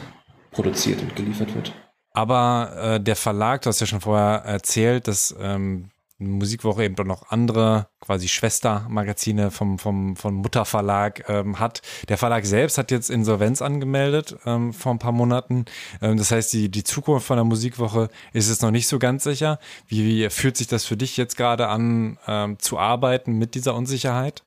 [0.52, 1.74] produziert und geliefert wird.
[2.12, 7.04] Aber äh, der Verlag, du hast ja schon vorher erzählt, dass ähm, Musikwoche eben doch
[7.04, 11.82] noch andere quasi Schwestermagazine vom, vom, vom Mutterverlag ähm, hat.
[12.08, 15.66] Der Verlag selbst hat jetzt Insolvenz angemeldet ähm, vor ein paar Monaten.
[16.02, 19.26] Ähm, das heißt, die, die Zukunft von der Musikwoche ist jetzt noch nicht so ganz
[19.26, 19.60] sicher.
[19.88, 23.76] Wie, wie fühlt sich das für dich jetzt gerade an, ähm, zu arbeiten mit dieser
[23.76, 24.44] Unsicherheit?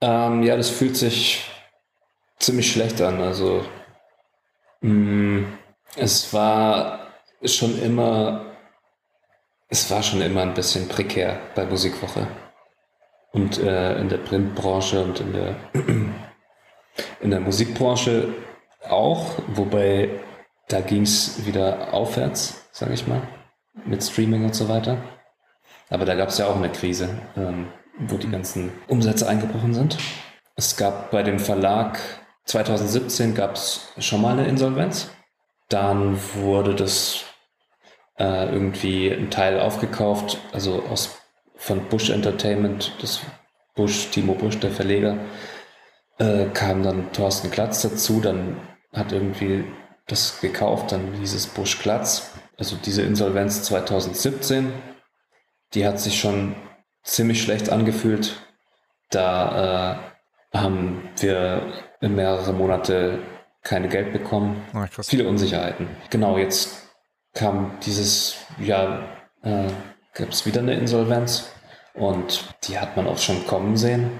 [0.00, 1.48] Ähm, ja, das fühlt sich
[2.40, 3.20] ziemlich schlecht an.
[3.20, 3.64] Also
[4.80, 5.46] mh, mm,
[5.96, 7.06] es war
[7.44, 8.51] schon immer
[9.72, 12.26] es war schon immer ein bisschen prekär bei Musikwoche.
[13.32, 15.56] Und äh, in der Printbranche und in der,
[17.20, 18.28] in der Musikbranche
[18.86, 20.10] auch, wobei
[20.68, 23.22] da ging es wieder aufwärts, sage ich mal,
[23.86, 24.98] mit Streaming und so weiter.
[25.88, 27.08] Aber da gab es ja auch eine Krise,
[27.38, 27.68] ähm,
[27.98, 29.96] wo die ganzen Umsätze eingebrochen sind.
[30.54, 31.98] Es gab bei dem Verlag
[32.44, 35.10] 2017 gab es schon mal eine Insolvenz.
[35.70, 37.24] Dann wurde das
[38.18, 41.18] äh, irgendwie ein Teil aufgekauft, also aus,
[41.56, 43.20] von Bush Entertainment, das
[43.74, 45.18] Bush, Timo Bush, der Verleger,
[46.18, 48.56] äh, kam dann Thorsten Glatz dazu, dann
[48.92, 49.64] hat irgendwie
[50.06, 52.32] das gekauft, dann hieß es Bush Glatz.
[52.58, 54.72] Also diese Insolvenz 2017,
[55.74, 56.54] die hat sich schon
[57.02, 58.36] ziemlich schlecht angefühlt.
[59.10, 60.02] Da
[60.52, 61.62] äh, haben wir
[62.00, 63.20] mehrere Monate
[63.62, 64.62] keine Geld bekommen.
[64.74, 65.88] Ah, Viele Unsicherheiten.
[66.10, 66.81] Genau, jetzt
[67.34, 69.04] kam dieses Jahr,
[69.42, 69.68] äh,
[70.14, 71.50] gab es wieder eine Insolvenz
[71.94, 74.10] und die hat man auch schon kommen sehen.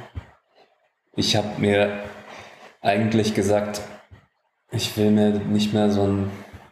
[1.14, 2.04] Ich habe mir
[2.80, 3.82] eigentlich gesagt,
[4.70, 6.30] ich will mir nicht mehr so einen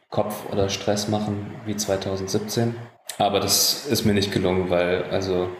[0.08, 2.74] Kopf oder Stress machen wie 2017.
[3.18, 5.50] Aber das ist mir nicht gelungen, weil also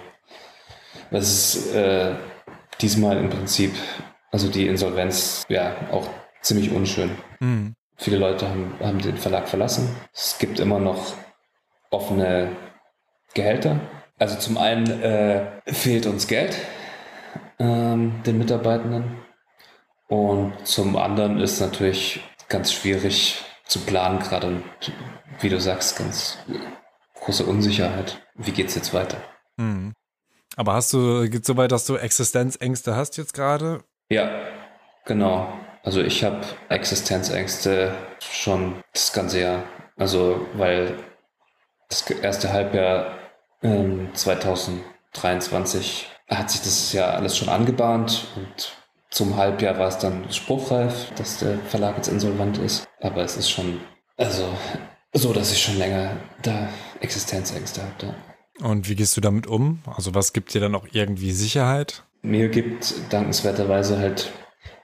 [1.11, 2.15] das ist äh,
[2.81, 3.73] diesmal im Prinzip,
[4.31, 6.09] also die Insolvenz, ja, auch
[6.41, 7.11] ziemlich unschön.
[7.41, 7.75] Mhm.
[8.01, 9.95] Viele Leute haben, haben den Verlag verlassen.
[10.15, 11.13] Es gibt immer noch
[11.91, 12.57] offene
[13.35, 13.79] Gehälter.
[14.19, 16.57] Also zum einen äh, fehlt uns Geld
[17.59, 19.19] ähm, den Mitarbeitenden
[20.09, 24.63] und zum anderen ist natürlich ganz schwierig zu planen, gerade
[25.41, 26.39] wie du sagst, ganz
[27.21, 28.27] große Unsicherheit.
[28.35, 29.19] Wie geht es jetzt weiter?
[29.59, 29.93] Hm.
[30.57, 33.85] Aber hast du, geht es so weit, dass du Existenzängste hast jetzt gerade?
[34.09, 34.31] Ja,
[35.05, 35.53] genau.
[35.83, 39.63] Also ich habe Existenzängste schon das ganze Jahr.
[39.97, 40.95] Also weil
[41.89, 43.19] das erste Halbjahr
[43.63, 48.73] ähm, 2023 hat sich das ja alles schon angebahnt und
[49.11, 52.87] zum Halbjahr war es dann spruchreif, dass der Verlag jetzt insolvent ist.
[53.01, 53.81] Aber es ist schon,
[54.17, 54.49] also
[55.13, 56.69] so, dass ich schon länger da
[57.01, 58.15] Existenzängste habe.
[58.61, 59.81] Und wie gehst du damit um?
[59.97, 62.05] Also was gibt dir dann auch irgendwie Sicherheit?
[62.23, 64.31] Mir gibt dankenswerterweise halt,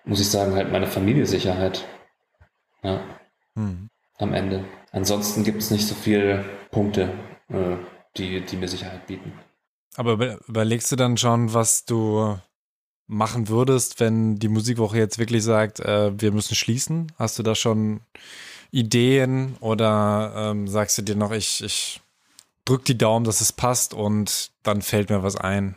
[0.07, 1.87] muss ich sagen, halt meine Familie Sicherheit.
[2.83, 3.01] Ja.
[3.55, 3.89] Hm.
[4.19, 4.65] Am Ende.
[4.93, 7.13] Ansonsten gibt es nicht so viele Punkte,
[7.49, 7.77] äh,
[8.17, 9.33] die, die mir Sicherheit bieten.
[9.97, 12.39] Aber überlegst du dann schon, was du
[13.07, 17.13] machen würdest, wenn die Musikwoche jetzt wirklich sagt, äh, wir müssen schließen?
[17.19, 18.01] Hast du da schon
[18.71, 22.01] Ideen oder ähm, sagst du dir noch, ich, ich
[22.65, 25.77] drück die Daumen, dass es passt und dann fällt mir was ein?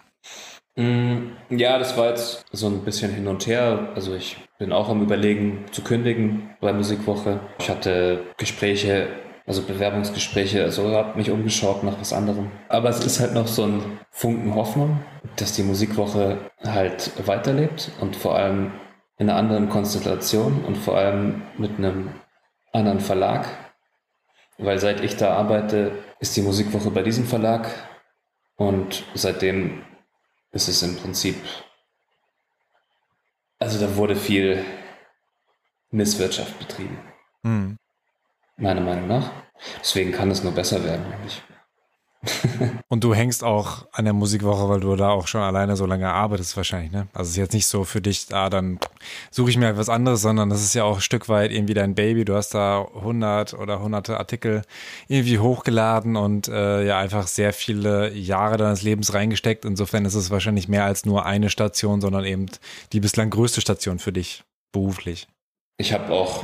[0.76, 3.92] Mm, ja, das war jetzt so ein bisschen hin und her.
[3.96, 7.40] Also ich bin auch am Überlegen zu kündigen bei Musikwoche.
[7.60, 9.10] Ich hatte Gespräche
[9.50, 12.52] also Bewerbungsgespräche, also habe mich umgeschaut nach was anderem.
[12.70, 15.00] Aber es ist halt noch so ein Funken Hoffnung,
[15.38, 18.72] dass die Musikwoche halt weiterlebt und vor allem
[19.18, 22.12] in einer anderen Konstellation und vor allem mit einem
[22.74, 23.48] anderen Verlag.
[24.60, 27.72] Weil seit ich da arbeite, ist die Musikwoche bei diesem Verlag
[28.56, 29.82] und seitdem
[30.52, 31.36] ist es im Prinzip,
[33.60, 34.64] also da wurde viel
[35.92, 37.00] Misswirtschaft betrieben.
[37.44, 37.78] Mhm
[38.60, 39.32] meiner Meinung nach.
[39.80, 41.42] Deswegen kann es nur besser werden, nämlich.
[42.90, 46.10] Und du hängst auch an der Musikwoche, weil du da auch schon alleine so lange
[46.10, 47.08] arbeitest wahrscheinlich, ne?
[47.14, 48.80] Also es ist jetzt nicht so für dich, ah, dann
[49.32, 51.96] suche ich mir etwas anderes, sondern das ist ja auch ein Stück weit irgendwie dein
[51.96, 52.26] Baby.
[52.26, 54.64] Du hast da 100 oder hunderte Artikel
[55.08, 59.64] irgendwie hochgeladen und äh, ja einfach sehr viele Jahre deines Lebens reingesteckt.
[59.64, 62.48] Insofern ist es wahrscheinlich mehr als nur eine Station, sondern eben
[62.92, 64.44] die bislang größte Station für dich
[64.74, 65.28] beruflich.
[65.78, 66.44] Ich habe auch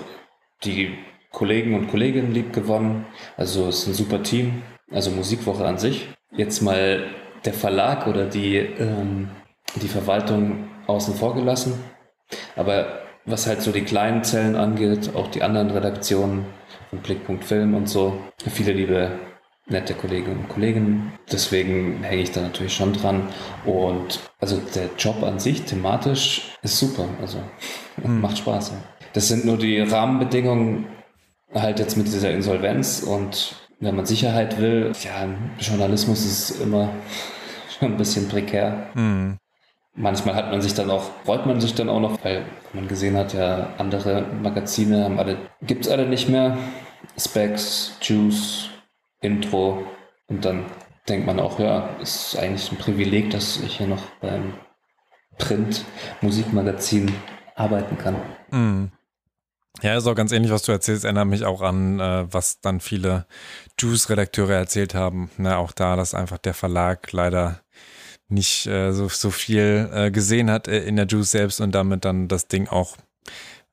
[0.64, 0.98] die
[1.32, 3.06] Kollegen und Kolleginnen lieb gewonnen.
[3.36, 4.62] Also es ist ein super Team.
[4.92, 6.08] Also Musikwoche an sich.
[6.32, 7.06] Jetzt mal
[7.44, 9.30] der Verlag oder die, ähm,
[9.76, 11.74] die Verwaltung außen vor gelassen.
[12.56, 16.46] Aber was halt so die kleinen Zellen angeht, auch die anderen Redaktionen
[16.90, 18.18] von Blickpunkt Film und so,
[18.52, 19.12] viele liebe
[19.68, 21.14] nette Kolleginnen und Kollegen.
[21.32, 23.30] Deswegen hänge ich da natürlich schon dran.
[23.66, 27.08] Und also der Job an sich thematisch ist super.
[27.20, 27.40] Also
[28.02, 28.22] hm.
[28.22, 28.72] macht Spaß.
[28.72, 28.78] Ja.
[29.14, 30.88] Das sind nur die Rahmenbedingungen,
[31.54, 35.28] halt jetzt mit dieser Insolvenz und wenn man Sicherheit will, ja,
[35.60, 36.90] Journalismus ist immer
[37.80, 38.88] schon ein bisschen prekär.
[38.94, 39.38] Mhm.
[39.98, 43.16] Manchmal hat man sich dann auch, freut man sich dann auch noch, weil man gesehen
[43.16, 46.58] hat, ja, andere Magazine haben alle, gibt es alle nicht mehr.
[47.18, 48.70] Specs, Juice,
[49.22, 49.84] Intro
[50.28, 50.66] und dann
[51.08, 54.56] denkt man auch, ja, ist eigentlich ein Privileg, dass ich hier noch beim
[55.38, 57.14] Print-Musikmagazin
[57.56, 58.16] arbeiten kann.
[58.52, 58.92] Mhm.
[59.82, 62.80] Ja, ist auch ganz ähnlich, was du erzählst, erinnert mich auch an, äh, was dann
[62.80, 63.26] viele
[63.80, 65.30] Juice-Redakteure erzählt haben.
[65.38, 67.62] Na, auch da, dass einfach der Verlag leider
[68.28, 72.06] nicht äh, so, so viel äh, gesehen hat äh, in der Juice selbst und damit
[72.06, 72.98] dann das Ding auch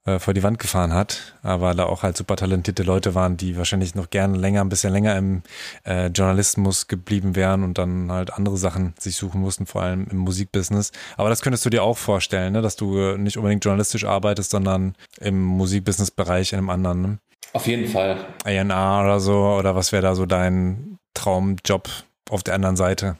[0.04, 3.56] äh, vor die Wand gefahren hat, aber da auch halt super talentierte Leute waren, die
[3.56, 5.42] wahrscheinlich noch gerne länger, ein bisschen länger im
[5.84, 10.18] äh, Journalismus geblieben wären und dann halt andere Sachen sich suchen mussten, vor allem im
[10.18, 10.90] Musikbusiness.
[11.16, 12.62] Aber das könntest du dir auch vorstellen, ne?
[12.62, 17.02] dass du nicht unbedingt journalistisch arbeitest, sondern im Musikbusiness-Bereich in einem anderen.
[17.02, 17.18] Ne?
[17.52, 18.16] Auf jeden Fall.
[18.44, 21.88] A&R oder so, oder was wäre da so dein Traumjob
[22.30, 23.16] auf der anderen Seite?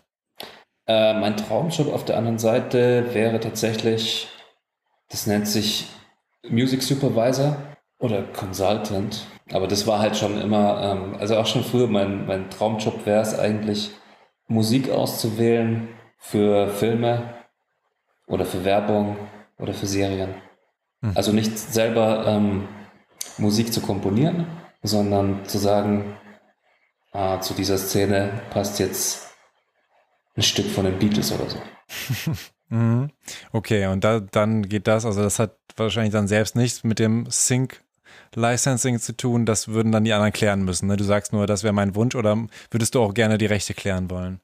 [0.87, 4.29] Äh, mein Traumjob auf der anderen Seite wäre tatsächlich,
[5.11, 5.89] das nennt sich
[6.49, 7.57] Music Supervisor
[7.99, 9.27] oder Consultant.
[9.53, 13.21] Aber das war halt schon immer, ähm, also auch schon früher mein, mein Traumjob wäre
[13.21, 13.91] es eigentlich,
[14.49, 17.35] Musik auszuwählen für Filme
[18.27, 19.17] oder für Werbung
[19.59, 20.35] oder für Serien.
[21.01, 21.13] Mhm.
[21.15, 22.69] Also nicht selber ähm,
[23.39, 24.47] Musik zu komponieren,
[24.83, 26.17] sondern zu sagen,
[27.13, 29.29] ah, zu dieser Szene passt jetzt
[30.37, 31.59] ein Stück von den Beatles oder so.
[32.73, 33.11] Mhm.
[33.53, 37.27] Okay, und da, dann geht das, also das hat wahrscheinlich dann selbst nichts mit dem
[37.29, 37.83] Sync
[38.35, 40.87] Licensing zu tun, das würden dann die anderen klären müssen.
[40.87, 40.97] Ne?
[40.97, 44.11] Du sagst nur, das wäre mein Wunsch oder würdest du auch gerne die Rechte klären
[44.11, 44.41] wollen?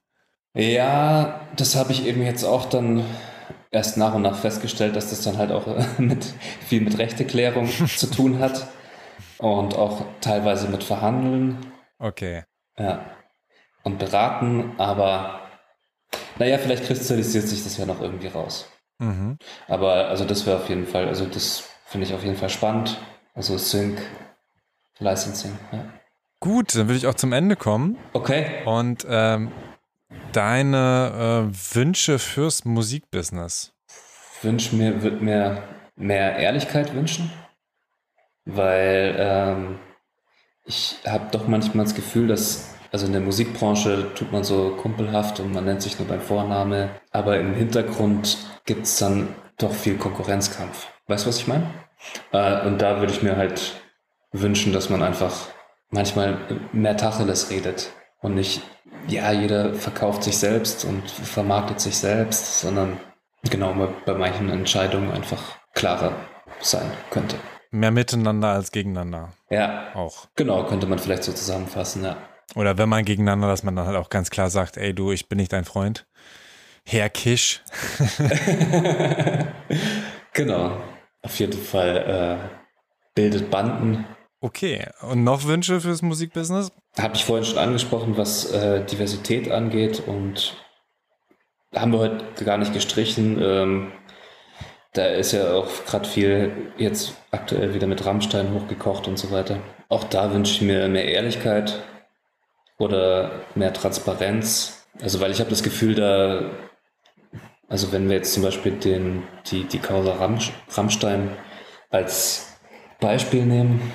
[0.54, 3.04] Ja, das habe ich eben jetzt auch dann
[3.70, 5.66] erst nach und nach festgestellt, dass das dann halt auch
[5.98, 6.24] mit
[6.66, 8.68] viel mit Rechteklärung zu tun hat
[9.38, 11.58] und auch teilweise mit Verhandeln.
[11.98, 12.44] Okay.
[12.78, 13.04] Ja.
[13.82, 15.40] Und beraten, aber
[16.38, 18.68] naja, vielleicht kristallisiert sich das ja noch irgendwie raus.
[18.98, 19.38] Mhm.
[19.66, 22.98] Aber also das wäre auf jeden Fall, also das finde ich auf jeden Fall spannend.
[23.34, 24.00] Also Sync,
[24.98, 25.84] Licensing, ja.
[26.40, 27.98] Gut, dann würde ich auch zum Ende kommen.
[28.12, 28.64] Okay.
[28.64, 29.50] Und ähm,
[30.32, 33.72] deine äh, Wünsche fürs Musikbusiness?
[34.42, 35.62] Wünsch mir, würde mir
[35.96, 37.30] mehr Ehrlichkeit wünschen,
[38.44, 39.78] weil ähm,
[40.64, 45.40] ich habe doch manchmal das Gefühl, dass Also in der Musikbranche tut man so kumpelhaft
[45.40, 49.98] und man nennt sich nur beim Vorname, aber im Hintergrund gibt es dann doch viel
[49.98, 50.86] Konkurrenzkampf.
[51.06, 51.66] Weißt du, was ich meine?
[52.32, 53.82] Äh, und da würde ich mir halt
[54.32, 55.48] wünschen, dass man einfach
[55.90, 56.38] manchmal
[56.72, 58.62] mehr Tacheles redet und nicht,
[59.06, 62.98] ja, jeder verkauft sich selbst und vermarktet sich selbst, sondern
[63.50, 66.12] genau bei manchen Entscheidungen einfach klarer
[66.60, 67.36] sein könnte.
[67.70, 69.32] Mehr miteinander als gegeneinander.
[69.50, 69.94] Ja.
[69.94, 70.28] Auch.
[70.36, 72.16] Genau, könnte man vielleicht so zusammenfassen, ja.
[72.54, 75.28] Oder wenn man gegeneinander, dass man dann halt auch ganz klar sagt, ey du, ich
[75.28, 76.06] bin nicht dein Freund.
[76.84, 77.62] Herr Kisch.
[80.32, 80.80] genau.
[81.20, 82.48] Auf jeden Fall äh,
[83.14, 84.06] bildet Banden.
[84.40, 84.86] Okay.
[85.02, 86.70] Und noch Wünsche fürs Musikbusiness?
[86.98, 90.56] Habe ich vorhin schon angesprochen, was äh, Diversität angeht und
[91.74, 93.40] haben wir heute gar nicht gestrichen.
[93.42, 93.92] Ähm,
[94.92, 99.58] da ist ja auch gerade viel jetzt aktuell wieder mit Rammstein hochgekocht und so weiter.
[99.88, 101.82] Auch da wünsche ich mir mehr Ehrlichkeit
[102.78, 104.86] oder mehr Transparenz.
[105.00, 106.50] Also weil ich habe das Gefühl, da,
[107.68, 110.14] also wenn wir jetzt zum Beispiel den, die, die Causa
[110.70, 111.36] Rammstein
[111.90, 112.56] als
[113.00, 113.92] Beispiel nehmen,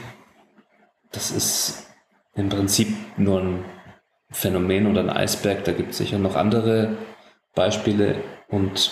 [1.14, 1.88] das ist
[2.36, 3.66] im Prinzip nur ein
[4.32, 5.64] Phänomen oder ein Eisberg.
[5.64, 6.98] Da gibt es sicher noch andere
[7.56, 8.92] Beispiele und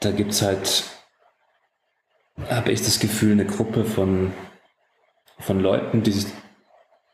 [0.00, 0.84] da gibt es halt,
[2.48, 4.32] habe ich das Gefühl, eine Gruppe von,
[5.38, 6.26] von Leuten, die sich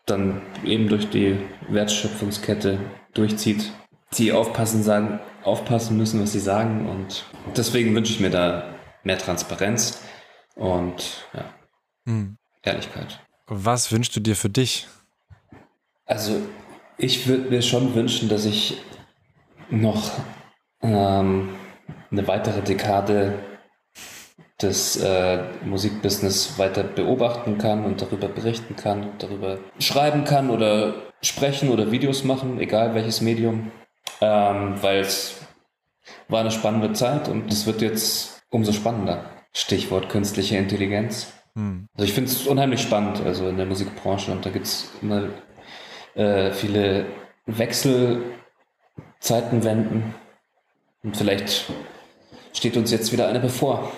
[0.06, 1.38] dann eben durch die
[1.68, 2.78] Wertschöpfungskette
[3.12, 3.72] durchzieht,
[4.14, 6.88] die aufpassen, sagen, aufpassen müssen, was sie sagen.
[6.88, 7.24] Und
[7.56, 10.02] deswegen wünsche ich mir da mehr Transparenz
[10.54, 11.44] und ja,
[12.06, 12.38] hm.
[12.62, 13.25] Ehrlichkeit.
[13.46, 14.88] Was wünschst du dir für dich?
[16.04, 16.40] Also
[16.98, 18.78] ich würde mir schon wünschen, dass ich
[19.70, 20.10] noch
[20.82, 21.50] ähm,
[22.10, 23.38] eine weitere Dekade
[24.60, 31.68] des äh, Musikbusiness weiter beobachten kann und darüber berichten kann, darüber schreiben kann oder sprechen
[31.68, 33.70] oder Videos machen, egal welches Medium,
[34.20, 35.36] ähm, weil es
[36.28, 39.30] war eine spannende Zeit und es wird jetzt umso spannender.
[39.52, 41.32] Stichwort künstliche Intelligenz.
[41.56, 41.88] Hm.
[41.94, 45.30] Also ich finde es unheimlich spannend, also in der Musikbranche und da gibt es immer
[46.14, 47.06] äh, viele
[47.46, 50.14] Wechselzeitenwenden
[51.02, 51.72] und vielleicht
[52.52, 53.90] steht uns jetzt wieder eine bevor.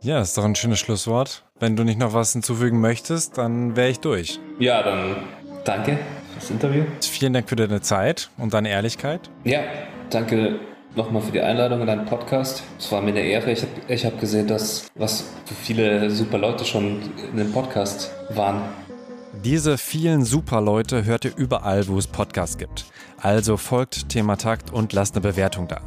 [0.00, 1.44] Ja, ist doch ein schönes Schlusswort.
[1.60, 4.40] Wenn du nicht noch was hinzufügen möchtest, dann wäre ich durch.
[4.58, 5.16] Ja, dann
[5.64, 5.96] danke
[6.32, 6.82] fürs Interview.
[7.02, 9.30] Vielen Dank für deine Zeit und deine Ehrlichkeit.
[9.44, 9.60] Ja,
[10.10, 10.58] danke
[10.94, 12.62] nochmal für die Einladung in deinen Podcast.
[12.78, 13.52] Es war mir eine Ehre.
[13.52, 18.10] Ich habe ich hab gesehen, dass was für viele super Leute schon in dem Podcast
[18.30, 18.62] waren.
[19.44, 22.84] Diese vielen super Leute hört ihr überall, wo es Podcasts gibt.
[23.16, 25.80] Also folgt Thema Takt und lasst eine Bewertung da.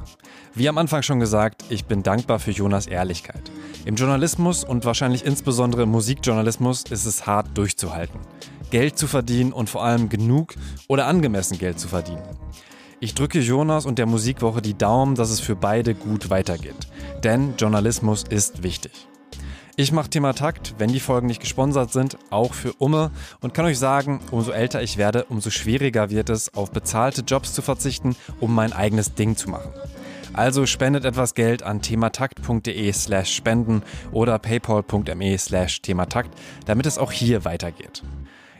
[0.54, 3.52] Wie am Anfang schon gesagt, ich bin dankbar für Jonas Ehrlichkeit.
[3.86, 8.20] Im Journalismus und wahrscheinlich insbesondere im Musikjournalismus ist es hart durchzuhalten.
[8.72, 10.56] Geld zu verdienen und vor allem genug
[10.88, 12.24] oder angemessen Geld zu verdienen.
[13.06, 16.88] Ich drücke Jonas und der Musikwoche die Daumen, dass es für beide gut weitergeht.
[17.24, 19.08] Denn Journalismus ist wichtig.
[19.76, 23.66] Ich mache Thema Takt, wenn die Folgen nicht gesponsert sind, auch für Umme und kann
[23.66, 28.16] euch sagen, umso älter ich werde, umso schwieriger wird es, auf bezahlte Jobs zu verzichten,
[28.40, 29.70] um mein eigenes Ding zu machen.
[30.34, 33.84] Also spendet etwas Geld an thematakt.de slash spenden
[34.14, 36.32] oder paypal.me slash thematakt,
[36.66, 38.02] damit es auch hier weitergeht.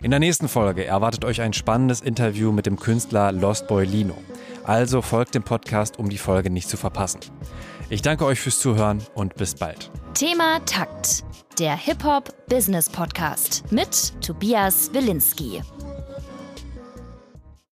[0.06, 4.16] In der nächsten Folge erwartet euch ein spannendes Interview mit dem Künstler Lost Boy Lino.
[4.64, 7.22] Also folgt dem Podcast, um die Folge nicht zu verpassen.
[7.90, 9.90] Ich danke euch fürs Zuhören und bis bald.
[10.14, 11.24] Thema Takt,
[11.58, 15.64] der Hip-Hop-Business-Podcast mit Tobias Wilinski.